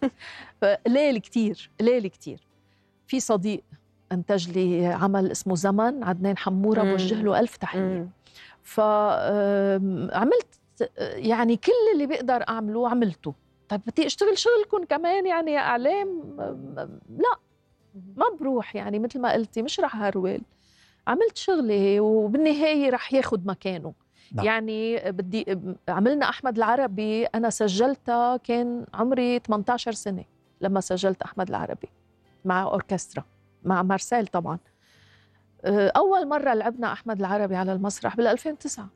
قليل 0.85 1.17
كتير 1.17 1.71
قليل 1.79 2.07
كتير. 2.07 2.47
في 3.07 3.19
صديق 3.19 3.63
إنتج 4.11 4.49
لي 4.49 4.85
عمل 4.85 5.31
اسمه 5.31 5.55
زمن 5.55 6.03
عدنان 6.03 6.37
حمورة. 6.37 6.83
بوجه 6.83 7.21
له 7.21 7.39
ألف 7.39 7.57
تحية. 7.57 8.09
فعملت 8.63 10.59
يعني 11.01 11.57
كل 11.57 11.71
اللي 11.93 12.07
بقدر 12.07 12.43
أعمله 12.49 12.89
عملته. 12.89 13.33
طيب 13.69 13.81
بدي 13.87 14.05
أشتغل 14.05 14.37
شغلكم 14.37 14.85
كمان 14.85 15.25
يعني 15.25 15.51
يا 15.51 15.59
إعلام؟ 15.59 16.35
لا. 17.09 17.39
ما 18.15 18.25
بروح 18.39 18.75
يعني 18.75 18.99
مثل 18.99 19.21
ما 19.21 19.33
قلتي 19.33 19.61
مش 19.61 19.79
رح 19.79 19.95
هرول 19.95 20.41
عملت 21.07 21.37
شغلي 21.37 21.99
وبالنهاية 21.99 22.89
رح 22.89 23.13
ياخد 23.13 23.45
مكانه 23.47 23.93
نعم. 24.33 24.45
يعني 24.45 25.11
بدي 25.11 25.57
عملنا 25.89 26.29
أحمد 26.29 26.57
العربي 26.57 27.25
أنا 27.25 27.49
سجلتها 27.49 28.37
كان 28.37 28.85
عمري 28.93 29.39
18 29.39 29.91
سنة 29.91 30.23
لما 30.61 30.81
سجلت 30.81 31.21
أحمد 31.21 31.49
العربي 31.49 31.89
مع 32.45 32.63
أوركسترا 32.63 33.23
مع 33.63 33.83
مارسيل 33.83 34.27
طبعا 34.27 34.57
أه، 35.65 35.91
أول 35.97 36.27
مرة 36.27 36.53
لعبنا 36.53 36.93
أحمد 36.93 37.19
العربي 37.19 37.55
على 37.55 37.73
المسرح 37.73 38.15
بال 38.15 38.27
2009 38.27 38.87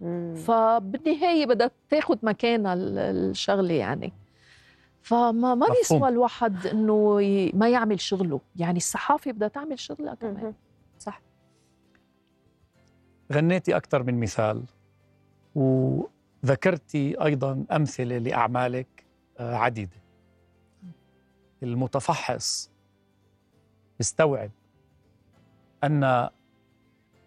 مم. 0.00 0.34
فبالنهاية 0.34 1.46
بدها 1.46 1.70
تاخد 1.90 2.18
مكانها 2.22 2.74
ال- 2.74 2.98
الشغلة 2.98 3.74
يعني 3.74 4.12
فما 5.02 5.54
ما. 5.54 5.66
بيسوى 5.78 6.08
الواحد 6.08 6.66
إنه 6.66 7.22
ي- 7.22 7.52
ما 7.54 7.68
يعمل 7.68 8.00
شغله 8.00 8.40
يعني 8.56 8.76
الصحافة 8.76 9.32
بدها 9.32 9.48
تعمل 9.48 9.78
شغلها 9.78 10.14
كمان 10.14 10.44
مم. 10.44 10.54
غنيتي 13.32 13.76
أكثر 13.76 14.02
من 14.02 14.20
مثال 14.20 14.64
وذكرتي 15.54 17.24
أيضا 17.24 17.64
أمثلة 17.72 18.18
لأعمالك 18.18 18.86
آه، 19.38 19.56
عديدة. 19.56 19.96
المتفحص 21.62 22.70
يستوعب 24.00 24.50
أن 25.84 26.28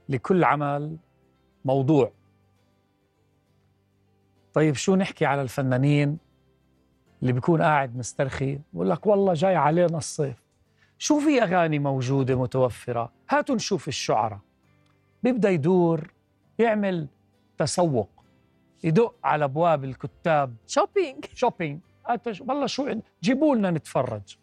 لكل 0.10 0.44
عمل 0.44 0.98
موضوع. 1.66 2.12
طيب 4.54 4.76
شو 4.76 4.96
نحكي 4.96 5.26
على 5.26 5.42
الفنانين 5.42 6.18
اللي 7.22 7.34
بيكون 7.34 7.62
قاعد 7.62 7.98
مسترخي؟ 7.98 8.60
بقول 8.74 8.90
لك 8.90 9.08
والله 9.08 9.34
جاي 9.34 9.56
علينا 9.56 9.98
الصيف. 9.98 10.44
شو 10.98 11.20
في 11.20 11.44
أغاني 11.44 11.80
موجودة 11.80 12.36
متوفرة؟ 12.42 13.12
هاتوا 13.30 13.56
نشوف 13.56 13.88
الشعراء. 13.88 14.40
بيبدأ 15.24 15.50
يدور 15.50 16.14
يعمل 16.60 17.08
تسوق 17.58 18.10
يدق 18.84 19.16
على 19.24 19.46
أبواب 19.46 19.84
الكتاب. 19.84 20.56
shopping 20.68 21.26
shopping 21.34 21.80
والله 22.40 22.66
شو 22.66 22.96
جيبوا 23.24 23.56
لنا 23.56 23.72
نتفرج. 23.72 24.38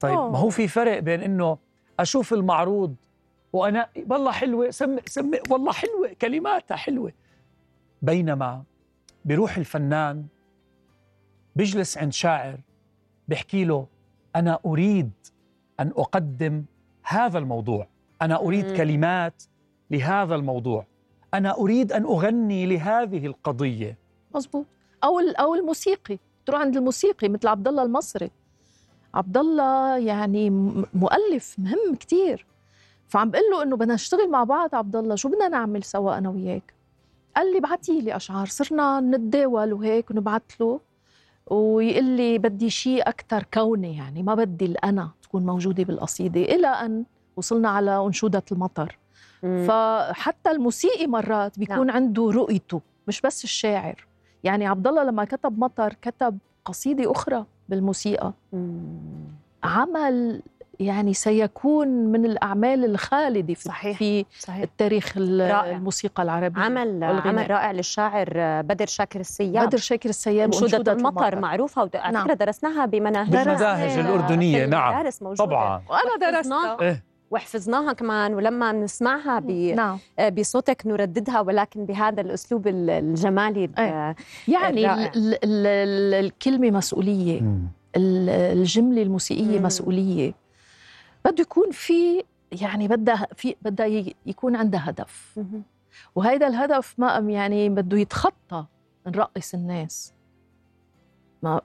طيب 0.00 0.18
أوه. 0.18 0.30
ما 0.30 0.38
هو 0.38 0.50
في 0.50 0.68
فرق 0.68 0.98
بين 0.98 1.20
إنه 1.20 1.58
أشوف 2.00 2.32
المعروض 2.32 2.94
وأنا 3.52 3.88
والله 4.10 4.32
حلوة 4.32 4.70
سم 4.70 4.96
سم 5.06 5.30
والله 5.50 5.72
حلوة 5.72 6.12
كلماتها 6.22 6.76
حلوة. 6.76 7.12
بينما 8.02 8.64
بيروح 9.24 9.56
الفنان 9.56 10.26
بيجلس 11.56 11.98
عند 11.98 12.12
شاعر 12.12 12.60
بيحكي 13.28 13.64
له 13.64 13.86
أنا 14.36 14.58
أريد 14.66 15.10
أن 15.80 15.92
أقدم 15.96 16.64
هذا 17.02 17.38
الموضوع. 17.38 17.86
أنا 18.22 18.36
أريد 18.36 18.66
مم. 18.66 18.76
كلمات 18.76 19.42
لهذا 19.90 20.34
الموضوع. 20.34 20.86
أنا 21.34 21.58
أريد 21.58 21.92
أن 21.92 22.02
أغني 22.04 22.66
لهذه 22.66 23.26
القضية. 23.26 23.98
مزبوط 24.34 24.66
ال- 25.18 25.36
أو 25.36 25.54
الموسيقي. 25.54 26.18
تروح 26.46 26.60
عند 26.60 26.76
الموسيقي 26.76 27.28
مثل 27.28 27.48
عبد 27.48 27.68
الله 27.68 27.82
المصري. 27.82 28.30
عبد 29.14 29.36
الله 29.36 29.98
يعني 29.98 30.50
مؤلف 30.94 31.58
مهم 31.58 31.94
كتير. 32.00 32.46
فعم 33.08 33.30
بقول 33.30 33.44
له 33.52 33.62
إنه 33.62 33.76
بدنا 33.76 33.94
نشتغل 33.94 34.30
مع 34.30 34.44
بعض 34.44 34.74
عبد 34.74 34.96
الله 34.96 35.14
شو 35.14 35.28
بدنا 35.28 35.48
نعمل 35.48 35.84
سوا 35.84 36.18
أنا 36.18 36.28
وياك؟ 36.28 36.74
قال 37.36 37.52
لي 37.52 37.58
ابعتي 37.58 38.00
لي 38.00 38.16
أشعار. 38.16 38.46
صرنا 38.46 39.00
نتداول 39.00 39.72
وهيك 39.72 40.10
ونبعث 40.10 40.42
له. 40.60 40.80
ويقول 41.46 42.04
لي 42.04 42.38
بدي 42.38 42.70
شيء 42.70 43.08
أكثر 43.08 43.44
كوني 43.54 43.96
يعني 43.96 44.22
ما 44.22 44.34
بدي 44.34 44.64
الأنا 44.64 45.10
تكون 45.22 45.46
موجودة 45.46 45.84
بالقصيدة. 45.84 46.40
إلى 46.40 46.66
أن 46.66 47.04
وصلنا 47.36 47.68
على 47.68 48.06
أنشودة 48.06 48.42
المطر. 48.52 48.98
مم. 49.44 49.66
فحتى 49.68 50.50
الموسيقي 50.50 51.06
مرات 51.06 51.58
بيكون 51.58 51.86
نعم. 51.86 51.96
عنده 51.96 52.30
رؤيته 52.30 52.80
مش 53.08 53.20
بس 53.20 53.44
الشاعر 53.44 54.06
يعني 54.44 54.66
عبد 54.66 54.86
الله 54.86 55.04
لما 55.04 55.24
كتب 55.24 55.58
مطر 55.58 55.92
كتب 56.02 56.38
قصيدة 56.64 57.12
أخرى 57.12 57.44
بالموسيقى 57.68 58.32
مم. 58.52 58.78
عمل 59.64 60.42
يعني 60.80 61.14
سيكون 61.14 61.88
من 61.88 62.24
الأعمال 62.24 62.84
الخالدة 62.84 63.54
في 63.54 63.62
صحيح. 63.62 63.98
في 63.98 64.24
صحيح 64.38 64.62
التاريخ 64.62 65.12
ال- 65.16 65.50
رائع. 65.50 65.76
الموسيقى 65.76 66.22
العربية 66.22 66.62
عمل 66.62 66.88
والغناء. 66.88 67.28
عمل 67.28 67.50
رائع 67.50 67.72
للشاعر 67.72 68.28
بدر 68.62 68.86
شاكر 68.86 69.20
السياب 69.20 69.66
بدر 69.66 69.78
شاكر 69.78 70.08
السياب 70.08 70.52
أنشودة 70.54 70.92
المطر 70.92 71.38
معروفة 71.40 71.90
وعلى 71.94 72.12
نعم. 72.12 72.32
درسناها 72.32 72.86
بمناهج 72.86 73.30
بالمداهج 73.30 73.98
الأردنية، 73.98 74.66
نعم. 74.66 75.08
طبعا 75.38 75.82
وأنا 75.88 76.30
درستها 76.32 77.00
وحفظناها. 77.30 77.92
كمان 77.92 78.34
ولما 78.34 78.72
بنسمعها 78.72 79.38
ب- 79.38 79.50
نعم 79.50 79.98
بصوتك 80.32 80.86
نرددها 80.86 81.40
ولكن 81.40 81.84
بهذا 81.86 82.20
الأسلوب 82.20 82.66
ال- 82.68 82.90
الجمالي 82.90 83.64
ال- 83.64 83.78
إيه. 83.78 84.14
يعني. 84.48 84.86
ال- 84.86 85.16
ال- 85.16 85.36
ال- 85.44 86.14
الكلمة 86.24 86.70
مسؤولية 86.70 87.40
مم. 87.40 87.68
الجملة 87.96 89.02
الموسيقية 89.02 89.58
مم. 89.58 89.64
مسؤولية 89.66 90.34
بده 91.24 91.42
يكون 91.42 91.70
في 91.70 92.24
يعني 92.62 92.88
بدها 92.88 93.26
في 93.36 93.56
بدها 93.62 93.86
يكون 94.26 94.56
عندها 94.56 94.90
هدف. 94.90 95.40
وهيدا 96.14 96.46
الهدف 96.46 96.94
ما 96.98 97.18
يعني 97.18 97.68
بده 97.68 97.98
يتخطى 97.98 98.64
نرقص 99.06 99.54
الناس 99.54 100.12
ما 101.42 101.60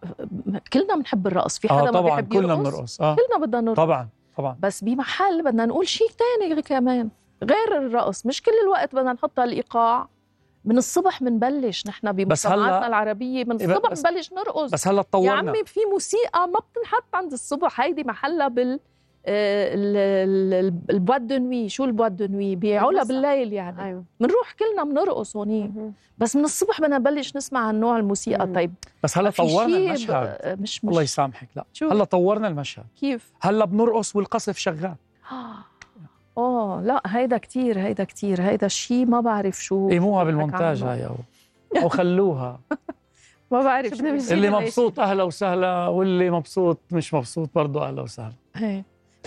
ما- 0.45 0.61
كلنا 0.73 0.95
بنحب 0.95 1.27
الرقص 1.27 1.59
في 1.59 1.69
حدا 1.69 1.79
آه 1.79 1.83
ما 1.83 1.91
طبعا 1.91 2.21
بيحب 2.21 2.33
كلنا 2.33 2.53
يرقص 2.53 2.59
بنرقص 2.69 3.01
آه 3.01 3.15
كلنا 3.15 3.45
بدنا 3.45 3.61
نرقص 3.61 3.77
طبعا 3.77 4.09
طبعا. 4.39 4.57
بس 4.59 4.83
بمحل 4.83 5.43
بدنا 5.43 5.65
نقول 5.65 5.87
شيء 5.87 6.07
تاني 6.09 6.61
كمان 6.61 7.09
غير 7.43 7.77
الرقص. 7.77 8.25
مش 8.25 8.41
كل 8.41 8.51
الوقت 8.63 8.95
بدنا 8.95 9.13
نحط 9.13 9.39
الايقاع 9.39 10.09
من 10.65 10.77
الصبح 10.77 11.23
بنبلش 11.23 11.87
نحن 11.87 12.11
بمجتمعاتنا 12.11 12.87
العربية. 12.87 13.43
من 13.43 13.55
الصبح 13.55 13.89
بنبلش 13.89 14.33
نرقص. 14.33 14.71
بس 14.71 14.87
هلأ 14.87 14.97
يا 14.97 15.01
تطورنا 15.01 15.31
عمي 15.31 15.65
في 15.65 15.79
موسيقى 15.91 16.47
ما 16.47 16.59
بتنحط 16.59 17.15
عند 17.15 17.31
الصبح. 17.31 17.81
هيدي 17.81 18.03
محلها 18.03 18.47
بال 18.47 18.79
آه، 19.25 19.73
ال- 19.75 19.97
ال- 19.97 20.53
ال- 20.65 20.81
ال 20.95 21.00
boîte 21.00 21.27
de 21.27 21.37
nuit 21.37 21.69
شو 21.69 21.85
ال 21.85 21.90
boîte 21.90 22.15
de 22.15 22.25
nuit 22.25 22.55
بيعولها 22.55 23.01
المساء. 23.01 23.21
بالليل 23.21 23.53
يعني 23.53 23.83
أيوة 23.83 24.03
بنروح 24.19 24.51
كلنا 24.59 24.83
بنرقص 24.83 25.35
هونيك. 25.35 25.71
بس 26.17 26.35
من 26.35 26.43
الصبح 26.43 26.81
بدنا 26.81 26.97
نبلش 26.97 27.35
نسمع 27.35 27.59
عن 27.67 27.79
نوع 27.79 27.97
الموسيقى 27.97 28.47
مم. 28.47 28.53
طيب 28.55 28.73
بس 29.03 29.17
هلا 29.17 29.29
طورنا 29.29 29.77
المشهد 29.77 30.37
ب- 30.57 30.61
مش 30.61 30.81
الله 30.83 30.99
مش 30.99 31.03
يسامحك 31.03 31.47
لا 31.55 31.65
شو؟ 31.73 31.89
هلا 31.89 32.03
طورنا 32.03 32.47
المشهد 32.47 32.85
كيف 32.99 33.31
هلا 33.41 33.65
بنرقص 33.65 34.15
والقصف 34.15 34.57
شغال 34.57 34.95
آه 36.37 36.81
لا 36.85 37.01
هيدا 37.07 37.37
كتير 37.37 37.79
هيدا 37.79 38.03
كتير 38.03 38.41
هيدا 38.41 38.65
الشيء 38.65 39.05
ما 39.05 39.21
بعرف 39.21 39.63
شو 39.63 39.89
قيموها 39.89 40.23
بالمونتاج. 40.23 40.83
هاي 40.83 41.05
أو 41.05 41.15
أو 41.81 41.89
خلوها 41.89 42.59
ما 43.51 43.61
بعرف 43.63 43.93
شو؟ 43.93 44.05
اللي؟ 44.05 44.49
مبسوط 44.49 44.99
أهلا 44.99 45.23
وسهلا 45.23 45.87
واللي 45.87 46.29
مبسوط 46.29 46.79
مش 46.91 47.13
مبسوط 47.13 47.49
برضه 47.55 47.87
أهلا 47.87 48.01
وسهلا. 48.01 48.33
لا 48.55 48.83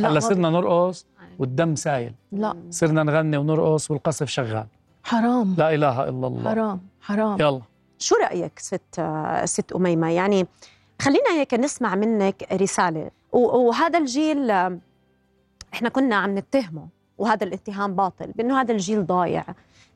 هلا 0.06 0.20
صرنا 0.20 0.50
نرقص 0.50 1.06
والدم 1.38 1.74
سايل. 1.74 2.14
لا. 2.32 2.56
صرنا 2.70 3.02
نغني 3.02 3.36
ونرقص 3.36 3.90
والقصف 3.90 4.28
شغال. 4.28 4.66
حرام. 5.04 5.54
لا 5.58 5.74
إله 5.74 6.08
إلا 6.08 6.26
الله. 6.26 6.50
حرام 6.50 6.80
حرام. 7.00 7.40
يلا. 7.40 7.60
شو 7.98 8.14
رأيك 8.16 8.58
ست 8.58 9.00
ست 9.44 9.72
أميمة؟ 9.72 10.10
يعني 10.10 10.46
خلينا 11.02 11.30
هيك 11.40 11.54
نسمع 11.54 11.94
منك 11.94 12.46
رسالة. 12.52 13.10
و- 13.32 13.38
وهذا 13.68 13.98
الجيل 13.98 14.50
آه، 14.50 14.78
إحنا 15.74 15.88
كنا 15.88 16.16
عم 16.16 16.38
نتهمه. 16.38 16.86
وهذا 17.22 17.44
الاتهام 17.44 17.94
باطل 17.94 18.26
بأنه 18.26 18.60
هذا 18.60 18.72
الجيل 18.72 19.06
ضايع 19.06 19.44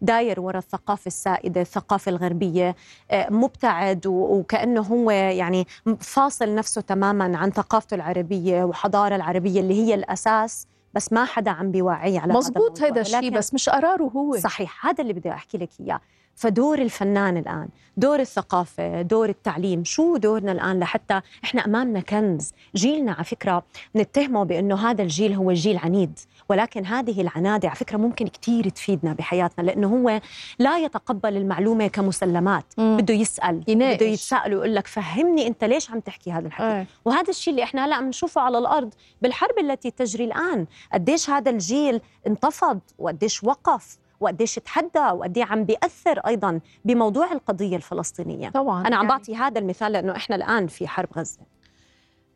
داير 0.03 0.41
وراء 0.41 0.59
الثقافة 0.59 1.07
السائدة 1.07 1.61
الثقافة 1.61 2.11
الغربية 2.11 2.77
آه، 3.11 3.31
مبتعد 3.31 4.07
وكأنه 4.07 4.81
هو 4.81 5.11
يعني 5.11 5.67
فاصل 6.01 6.55
نفسه 6.55 6.81
تماما 6.81 7.39
عن 7.39 7.51
ثقافته 7.51 7.95
العربية 7.95 8.65
وحضارة 8.65 9.17
العربية 9.17 9.61
اللي 9.61 9.75
هي 9.75 9.95
الأساس 9.95 10.67
بس 10.95 11.13
ما 11.13 11.25
حدا 11.25 11.51
عم 11.51 11.71
بيوعيه 11.71 12.21
على 12.21 12.33
مزبوط 12.33 12.83
هذا 12.83 13.01
الشيء 13.01 13.31
بس 13.31 13.55
مش 13.55 13.69
قراره 13.69 14.05
هو. 14.17 14.37
صحيح 14.37 14.87
هذا 14.87 15.03
اللي 15.03 15.13
بدي 15.13 15.31
أحكي 15.31 15.59
لك 15.59 15.71
إياه. 15.81 16.01
فدور 16.37 16.79
الفنان 16.79 17.37
الآن 17.37 17.69
دور 17.97 18.21
الثقافة 18.21 19.03
دور 19.03 19.29
التعليم 19.29 19.85
شو 19.85 20.17
دورنا 20.17 20.53
الآن 20.53 20.81
لحتى 20.81 21.21
إحنا 21.45 21.65
أمامنا 21.65 22.01
كنز 22.01 22.53
جيلنا 22.75 23.13
على 23.13 23.25
فكرة 23.25 23.65
نتهمه 23.97 24.43
بأنه 24.45 24.91
هذا 24.91 25.03
الجيل 25.03 25.33
هو 25.33 25.53
جيل 25.53 25.77
عنيد 25.79 26.19
ولكن 26.49 26.87
هذه 26.87 27.21
العنادة 27.21 27.69
على 27.69 27.77
فكرة 27.77 27.97
ممكن 27.97 28.27
كثير 28.27 28.69
تفيدنا 28.69 29.13
بحياتنا 29.13 29.65
لأنه 29.65 29.89
هو 29.89 30.21
لا 30.59 30.79
يتقبل 30.79 31.37
المعلومة 31.37 31.87
كمسلمات 31.87 32.65
مم. 32.79 32.97
بده 32.97 33.15
يسأل 33.15 33.65
يناقش. 33.69 33.97
بده 33.97 34.07
يتساءل 34.07 34.55
ويقول 34.55 34.75
لك 34.75 34.87
فهمني 34.87 35.47
أنت 35.47 35.65
ليش 35.65 35.91
عم 35.91 36.01
تحكي 36.01 36.33
هذا 36.33 36.47
الحكي 36.47 36.65
إيه. 36.79 36.87
وهذا 37.05 37.31
الشيء 37.31 37.51
اللي 37.53 37.63
إحنا 37.65 37.85
هلا 37.87 37.95
عم 37.97 38.09
نشوفه 38.09 38.41
على 38.41 38.59
الأرض 38.59 38.95
بالحرب 39.23 39.59
التي 39.59 39.91
تجري 39.91 40.25
الآن 40.25 40.67
قديش 40.93 41.31
هذا 41.31 41.51
الجيل 41.51 42.01
انتفض 42.27 42.81
وقديش 42.99 43.45
وقف 43.45 43.99
وقديش 44.21 44.55
تحدى 44.55 44.99
وقد 45.13 45.39
عم 45.39 45.65
بيأثر 45.65 46.19
أيضا 46.19 46.61
بموضوع 46.85 47.33
القضية 47.33 47.77
الفلسطينية. 47.77 48.49
طبعا 48.51 48.87
أنا 48.87 48.97
عم 48.97 49.05
يعني 49.05 49.09
بعطي 49.19 49.37
هذا 49.37 49.59
المثال 49.59 49.93
لأنه 49.93 50.17
إحنا 50.17 50.37
الآن 50.37 50.67
في 50.67 50.89
حرب 50.89 51.09
غزة. 51.17 51.41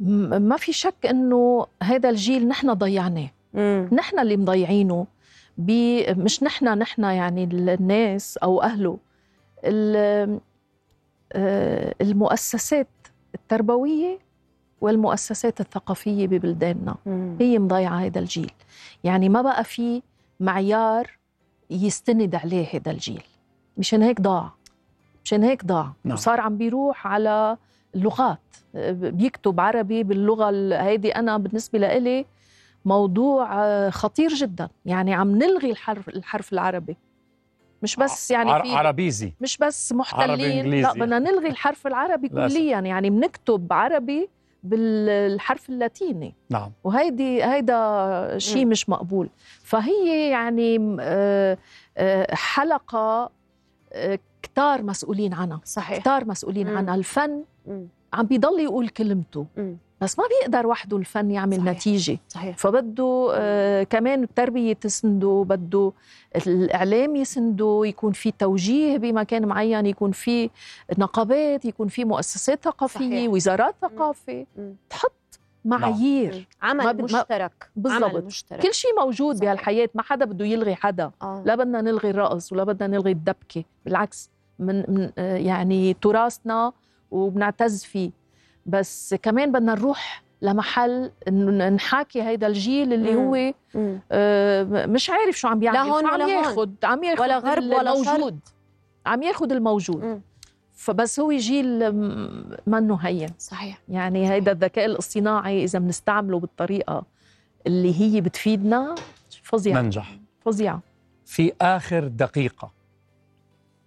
م- 0.00 0.42
ما 0.42 0.56
في 0.56 0.72
شك 0.72 1.06
إنه 1.06 1.66
هذا 1.82 2.10
الجيل 2.10 2.48
نحن 2.48 2.72
ضيعناه. 2.72 3.28
نحن 3.92 4.18
اللي 4.18 4.36
مضيعينه 4.36 5.06
مش 6.08 6.42
نحن 6.42 6.78
نحن 6.78 7.02
يعني 7.04 7.44
الناس 7.44 8.36
أو 8.36 8.62
أهله. 8.62 8.98
ال- 9.64 10.40
آه، 11.32 11.94
المؤسسات 12.00 12.88
التربوية 13.34 14.18
والمؤسسات 14.80 15.60
الثقافية 15.60 16.26
ببلداننا. 16.26 16.94
هي 17.40 17.58
مضيعة 17.58 17.96
هذا 17.96 18.18
الجيل. 18.18 18.52
يعني 19.04 19.28
ما 19.28 19.42
بقى 19.42 19.64
في 19.64 20.02
معيار 20.40 21.10
يستند 21.70 22.34
عليه 22.34 22.66
هذا 22.74 22.90
الجيل. 22.90 23.22
مشان 23.78 24.02
هيك 24.02 24.20
ضاع. 24.20 24.50
مشان 25.24 25.42
هيك 25.44 25.64
ضاع. 25.64 25.92
نعم. 26.04 26.14
وصار 26.14 26.40
عم 26.40 26.56
بيروح 26.56 27.06
على 27.06 27.56
اللغات. 27.94 28.38
بيكتب 28.94 29.60
عربي 29.60 30.02
باللغة 30.02 30.50
ال- 30.50 30.72
هيدي 30.72 31.10
أنا 31.16 31.36
بالنسبة 31.38 31.78
لإلي 31.78 32.26
موضوع 32.84 33.64
آه، 33.64 33.90
خطير 33.90 34.34
جدا. 34.34 34.68
يعني 34.86 35.14
عم 35.14 35.30
نلغي 35.36 35.70
الحرف 35.70 36.08
الحرف 36.08 36.52
العربي. 36.52 36.96
مش 37.82 37.96
بس 37.96 38.30
يعني 38.30 38.50
عر- 38.50 38.62
في 38.62 38.74
عربيزي. 38.74 39.32
مش 39.40 39.58
بس 39.58 39.92
محتلين. 39.92 40.66
لا 40.82 40.92
بدنا 40.92 41.18
نلغي 41.18 41.48
الحرف 41.48 41.86
العربي. 41.86 42.28
كليا. 42.48 42.80
يعني 42.80 43.10
بنكتب 43.10 43.72
عربي 43.72 44.28
بالحرف 44.62 45.68
اللاتيني 45.70 46.34
نعم 46.50 46.72
وهيدي 46.84 47.44
هيدا 47.44 48.38
شيء. 48.38 48.66
مش 48.66 48.88
مقبول 48.88 49.28
فهي 49.62 50.30
يعني 50.30 50.96
آه، 51.00 51.58
آه، 51.96 52.34
حلقة 52.34 53.30
آه، 53.92 54.18
كتار 54.42 54.82
مسؤولين 54.82 55.34
عنها 55.34 55.60
صحيح 55.64 55.98
كتار 55.98 56.24
مسؤولين. 56.24 56.68
عنها 56.68 56.94
الفن. 56.94 57.44
عم 58.12 58.26
بيضل 58.26 58.60
يقول 58.60 58.88
كلمته. 58.88 59.46
بس 60.00 60.18
ما 60.18 60.24
بيقدر 60.28 60.66
وحده 60.66 60.96
الفن 60.96 61.30
يعمل 61.30 61.56
صحيح. 61.56 61.68
نتيجة 61.76 62.18
صحيح 62.28 62.56
فبده 62.56 63.28
آه 63.34 63.82
كمان 63.82 64.22
التربية 64.22 64.72
تسنده 64.72 65.44
بده 65.48 65.92
الإعلام 66.46 67.16
يسنده 67.16 67.82
يكون 67.84 68.12
في 68.12 68.30
توجيه 68.30 68.98
بمكان 68.98 69.46
معين 69.46 69.86
يكون 69.86 70.12
في 70.12 70.50
نقابات 70.98 71.64
يكون 71.64 71.88
في 71.88 72.04
مؤسسات 72.04 72.64
ثقافية 72.64 72.98
صحيح. 72.98 73.30
وزارات 73.30 73.74
ثقافة 73.82 74.46
مم. 74.56 74.74
تحط 74.90 75.12
معايير 75.64 76.48
عمل 76.62 76.84
ما 76.84 76.92
مشترك 76.92 77.70
بالضبط. 77.76 78.02
عمل 78.14 78.24
مشترك 78.24 78.60
كل 78.60 78.74
شيء 78.74 78.90
موجود 79.00 79.36
صحيح. 79.36 79.48
بهالحياة 79.48 79.88
ما 79.94 80.02
حدا 80.02 80.24
بده 80.24 80.44
يلغي 80.44 80.74
حدا 80.74 81.10
آه. 81.22 81.42
لا 81.46 81.54
بدنا 81.54 81.80
نلغي 81.80 82.10
الرقص 82.10 82.52
ولا 82.52 82.64
بدنا 82.64 82.86
نلغي 82.86 83.10
الدبكة 83.12 83.64
بالعكس 83.84 84.30
من, 84.58 84.76
من 84.88 85.10
آه، 85.18 85.36
يعني 85.36 85.94
تراثنا 85.94 86.72
وبنعتز 87.10 87.84
فيه 87.84 88.10
بس 88.66 89.14
كمان 89.22 89.52
بدنا 89.52 89.74
نروح 89.74 90.22
لمحل 90.42 91.10
انه 91.28 91.68
نحاكي 91.68 92.22
هيدا 92.22 92.46
الجيل 92.46 92.92
اللي 92.92 93.12
مم. 93.14 93.18
هو 93.18 93.52
مم. 93.74 94.00
آه، 94.12 94.86
مش 94.86 95.10
عارف 95.10 95.38
شو 95.38 95.48
عم 95.48 95.58
بيعمل 95.58 95.76
لا 95.78 95.82
هون 95.82 96.00
شو 96.02 96.08
عم 96.08 96.20
ولا. 96.20 96.28
ياخد 96.28 96.74
عم 96.84 97.04
ياخد 97.04 97.20
ولا 97.20 97.38
غرب 97.38 97.62
ولا 97.62 98.02
شرق. 98.04 98.10
الموجود 98.14 98.38
عم 99.06 99.22
ياخد 99.22 99.52
الموجود 99.52 100.04
مم. 100.04 100.20
فبس 100.74 101.20
هو 101.20 101.32
جيل 101.32 101.92
منه 102.66 102.96
هين 102.96 103.28
صحيح 103.38 103.80
يعني 103.88 104.30
هيدا 104.30 104.52
الذكاء 104.52 104.84
الاصطناعي 104.84 105.64
إذا 105.64 105.78
بنستعمله 105.78 106.38
بالطريقة 106.40 107.02
اللي 107.66 108.00
هي 108.00 108.20
بتفيدنا 108.20 108.94
فظيعه 109.42 109.82
ننجح 109.82 110.18
فظيعه 110.44 110.80
في 111.24 111.52
آخر 111.60 112.08
دقيقة 112.08 112.72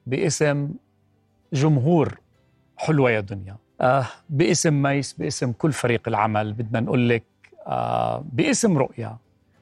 باسم 0.07 0.69
جمهور 1.53 2.17
حلوة 2.77 3.11
يا 3.11 3.19
دنيا 3.19 3.57
باسم 4.29 4.81
ميس 4.81 5.13
باسم 5.13 5.51
كل 5.51 5.73
فريق 5.73 6.07
العمل 6.07 6.53
بدنا 6.53 6.79
نقول 6.79 7.09
لك 7.09 7.23
آه 7.67 8.25
باسم 8.31 8.77
رؤيا. 8.77 9.17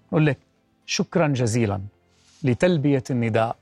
نقول 0.08 0.26
لك 0.26 0.38
شكرا 0.86 1.28
جزيلا 1.28 1.82
لتلبية 2.44 3.04
النداء 3.10 3.56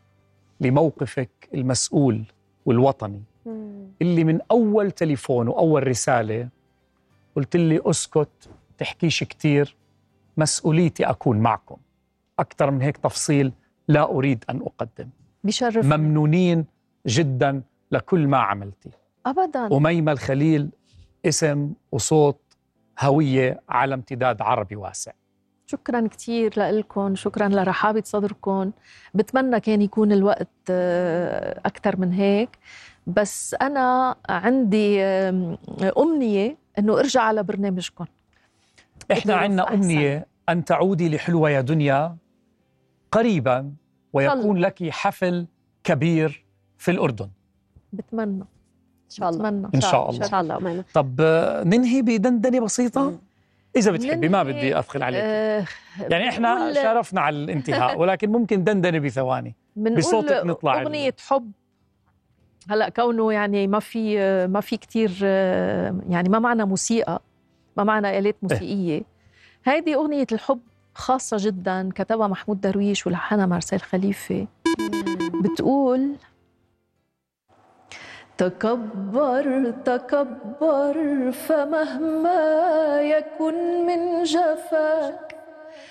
لموقفك 0.62 1.30
المسؤول 1.54 2.24
والوطني. 2.66 3.22
اللي 4.02 4.24
من 4.24 4.40
أول 4.52 4.92
تليفون 4.92 5.48
وأول 5.48 5.88
رسالة 5.88 6.50
قلت 7.36 7.56
لي 7.56 7.82
أسكت 7.86 8.50
تحكيش 8.78 9.24
كتير 9.24 9.76
مسؤوليتي 10.38 11.06
أكون 11.06 11.40
معكم. 11.40 11.78
أكثر 12.40 12.72
من 12.72 12.82
هيك 12.82 12.98
تفصيل 12.98 13.52
لا 13.88 14.04
أريد 14.04 14.46
أن 14.50 14.62
أقدم. 14.62 15.10
بشرف 15.44 15.86
ممنونين 15.86 16.66
جدا 17.08 17.62
لكل 17.92 18.28
ما 18.28 18.38
عملتي. 18.38 18.90
ابدا. 19.26 19.78
أميمة 19.78 20.12
الخليل 20.12 20.70
اسم 21.26 21.74
وصوت 21.92 22.40
هوية 23.00 23.62
على 23.70 23.94
امتداد 23.94 24.42
عربي 24.42 24.76
واسع. 24.76 25.12
شكرا 25.66 26.08
كثير 26.08 26.54
لكم 26.58 27.16
شكرا 27.16 27.48
لرحابة 27.48 28.02
صدركم 28.06 28.72
بتمنى 29.14 29.60
كان 29.60 29.82
يكون 29.82 30.12
الوقت 30.12 30.48
آه، 30.70 31.62
أكثر 31.66 31.98
من 31.98 32.14
هيك. 32.14 32.50
بس 33.08 33.56
أنا 33.62 34.16
عندي 34.30 35.02
آم، 35.04 35.58
أمنية 35.98 36.58
إنه 36.80 37.00
أرجع 37.00 37.22
على 37.22 37.44
برنامجكم 37.44 38.06
إحنا 39.12 39.36
عندنا. 39.36 39.74
أمنية 39.74 40.28
أن 40.50 40.66
تعودي 40.66 41.16
لحلوة 41.16 41.50
يا 41.50 41.62
دنيا 41.62 42.18
قريبا 43.12 43.72
ويكون 44.14 44.58
لك 44.58 44.90
حفل 44.90 45.48
كبير 45.84 46.46
في 46.78 46.92
الأردن. 46.92 47.30
بتمنى. 47.94 48.44
شاء 49.10 49.30
الله. 49.30 49.50
بتمنى 49.50 49.68
إن 49.76 49.82
شاء 49.82 50.10
الله. 50.10 50.26
ان 50.26 50.30
شاء 50.30 50.42
الله. 50.42 50.84
طب 50.94 51.16
آه، 51.20 51.64
ننهي 51.64 52.02
بدندنة 52.02 52.60
بسيطة؟ 52.60 53.10
مم. 53.10 53.18
إذا 53.76 53.92
بتحبي 53.92 54.30
ما 54.30 54.44
بدي 54.44 54.80
أثقل 54.80 55.04
عليك. 55.04 55.22
آه، 55.24 55.66
يعني 56.00 56.30
إحنا 56.30 56.74
شرفنا 56.74 57.22
على 57.22 57.38
الانتهاء 57.44 57.98
ولكن 58.00 58.32
ممكن 58.32 58.64
دندنة 58.64 59.00
بثواني. 59.00 59.56
بصوتك 59.76 60.42
نطلع 60.46 60.82
أغنية 60.82 61.16
حب. 61.28 61.52
هلأ 62.70 62.90
كونه 62.90 63.34
يعني 63.34 63.68
ما 63.68 63.80
في 63.80 64.18
ما 64.48 64.62
في 64.62 64.78
كثير 64.78 65.12
يعني 66.10 66.30
ما 66.30 66.40
معنا 66.40 66.66
موسيقى 66.66 67.22
ما 67.78 67.84
معنا 67.84 68.18
آلات 68.18 68.36
موسيقية. 68.42 69.02
هيدي 69.66 69.96
أغنية 69.96 70.28
الحب 70.32 70.60
خاصة 70.94 71.38
جدا 71.40 71.90
كتبها 71.96 72.28
محمود 72.28 72.62
درويش 72.62 73.08
ولحنها 73.08 73.46
مارسيل 73.46 73.82
خليفة. 73.82 74.48
بتقول 75.44 76.16
تكبر 78.40 79.74
تكبر 79.86 81.32
فمهما 81.32 83.02
يكن 83.02 83.86
من 83.86 84.24
جفاك 84.24 85.36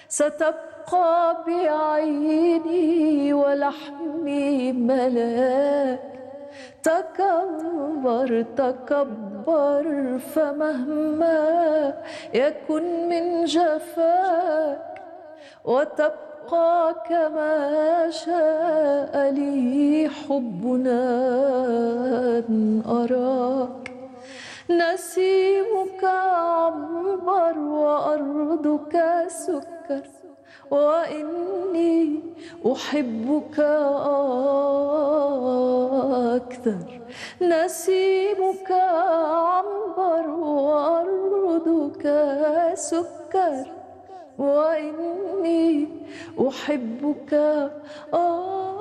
ستبقى 0.08 1.36
بعيني 1.46 3.32
ولحمي 3.32 4.72
ملاك. 4.72 6.00
تكبر 6.82 8.44
تكبر 8.56 10.18
فمهما 10.18 11.94
يكن 12.34 13.08
من 13.08 13.44
جفاك 13.44 15.02
وتبقى 15.64 16.27
كما 17.08 18.10
شاء 18.10 19.30
لي 19.30 20.08
حبنا 20.08 21.04
أن 22.38 22.82
أراك. 22.86 23.92
نسيمك 24.70 26.04
عنبر 26.04 27.58
وأرضك 27.58 29.24
سكر 29.28 30.06
وإني 30.70 32.20
أحبك 32.72 33.58
أكثر. 36.36 37.00
نسيمك 37.42 38.70
عنبر 38.70 40.30
وأرضك 40.30 42.04
سكر 42.74 43.77
وإني 44.38 45.88
أحبك. 46.48 47.34
أكثر 48.12 48.77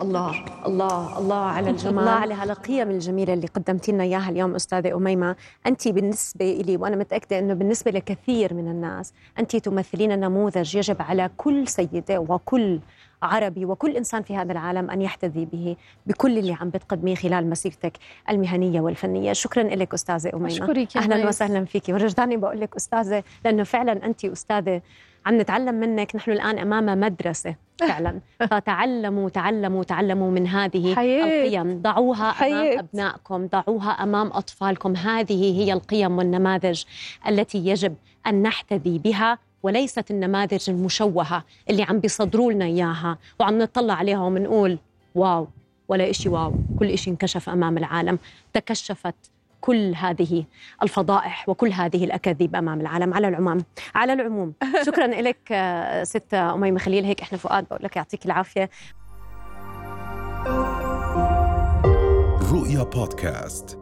الله 0.00 0.44
الله 0.66 1.18
الله 1.18 1.36
على 1.36 1.70
الجمال. 1.70 1.98
الله 1.98 2.10
على 2.10 2.34
هالقيم 2.34 2.90
الجميلة 2.90 3.34
اللي 3.34 3.46
قدمتي 3.46 3.92
لنا 3.92 4.02
إياها 4.02 4.30
اليوم 4.30 4.54
أستاذة 4.54 4.96
أميمة. 4.96 5.36
أنت 5.66 5.88
بالنسبة 5.88 6.62
لي 6.66 6.76
وأنا 6.76 6.96
متأكدة 6.96 7.38
أنه 7.38 7.54
بالنسبة 7.54 7.90
لكثير 7.90 8.54
من 8.54 8.68
الناس 8.68 9.12
أنت 9.38 9.56
تمثلين 9.56 10.20
نموذج 10.20 10.76
يجب 10.76 11.02
على 11.02 11.30
كل 11.36 11.68
سيدة 11.68 12.20
وكل 12.20 12.80
عربي 13.22 13.64
وكل 13.64 13.96
إنسان 13.96 14.22
في 14.22 14.36
هذا 14.36 14.52
العالم 14.52 14.90
أن 14.90 15.02
يحتذي 15.02 15.44
به 15.44 15.76
بكل 16.06 16.38
اللي 16.38 16.52
عم 16.52 16.70
بتقدميه 16.70 17.14
خلال 17.14 17.50
مسيرتك 17.50 17.92
المهنية 18.30 18.80
والفنية، 18.80 19.32
شكرا 19.32 19.62
لك 19.62 19.94
أستاذة 19.94 20.30
أميمة. 20.34 20.46
أشكرك 20.46 20.96
يا 20.96 21.00
أهلا. 21.00 21.28
وسهلا 21.28 21.64
فيك. 21.64 21.84
ورجعني 21.88 22.36
بقول 22.36 22.60
لك 22.60 22.76
أستاذة 22.76 23.22
لأنه 23.44 23.62
فعلا 23.62 24.06
انت 24.06 24.24
أستاذة 24.24 24.82
عم 25.26 25.40
نتعلم 25.40 25.74
منك 25.74 26.16
نحن 26.16 26.30
الآن 26.30 26.58
أمام 26.58 27.00
مدرسة 27.00 27.54
فعلا. 27.88 28.20
فتعلموا 28.40 29.28
تعلموا 29.28 29.84
تعلموا 29.84 30.30
من 30.30 30.46
هذه 30.46 30.94
حياة. 30.94 31.24
القيم. 31.46 31.82
ضعوها 31.82 32.32
حياة. 32.32 32.52
امام 32.72 32.78
أبنائكم 32.78 33.46
ضعوها 33.46 33.90
أمام 33.90 34.26
أطفالكم. 34.32 34.96
هذه 34.96 35.60
هي 35.62 35.72
القيم 35.72 36.18
والنماذج 36.18 36.82
التي 37.28 37.58
يجب 37.66 37.94
أن 38.26 38.42
نحتذي 38.42 38.98
بها 38.98 39.38
وليست 39.62 40.10
النماذج 40.10 40.70
المشوهة 40.70 41.44
اللي 41.70 41.82
عم 41.82 41.98
بيصدروا 41.98 42.52
لنا 42.52 42.64
إياها. 42.64 43.18
وعم 43.40 43.58
نطلع 43.58 43.94
عليها 43.94 44.20
ومنقول 44.20 44.78
واو 45.14 45.48
ولا 45.88 46.10
إشي 46.10 46.28
واو. 46.28 46.52
كل 46.78 46.86
إشي 46.86 47.10
انكشف 47.10 47.48
أمام 47.48 47.78
العالم. 47.78 48.18
تكشفت 48.52 49.14
كل 49.62 49.94
هذه 49.94 50.44
الفضائح 50.82 51.48
وكل 51.48 51.72
هذه 51.72 52.04
الأكاذيب 52.04 52.56
أمام 52.56 52.80
العالم 52.80 53.14
على 53.14 53.28
العموم. 53.28 53.58
على 53.94 54.12
العموم. 54.12 54.54
شكرا 54.86 55.06
لك 55.06 55.52
آه، 55.52 56.04
ست 56.04 56.34
أميمة 56.34 56.78
خليل. 56.78 57.04
هيك 57.04 57.20
إحنا 57.20 57.38
فؤاد 57.38 57.64
بقول 57.64 57.80
لك 57.82 57.96
يعطيك 57.96 58.26
العافية. 58.26 58.70
رؤيا 62.52 62.82
بودكاست. 62.82 63.81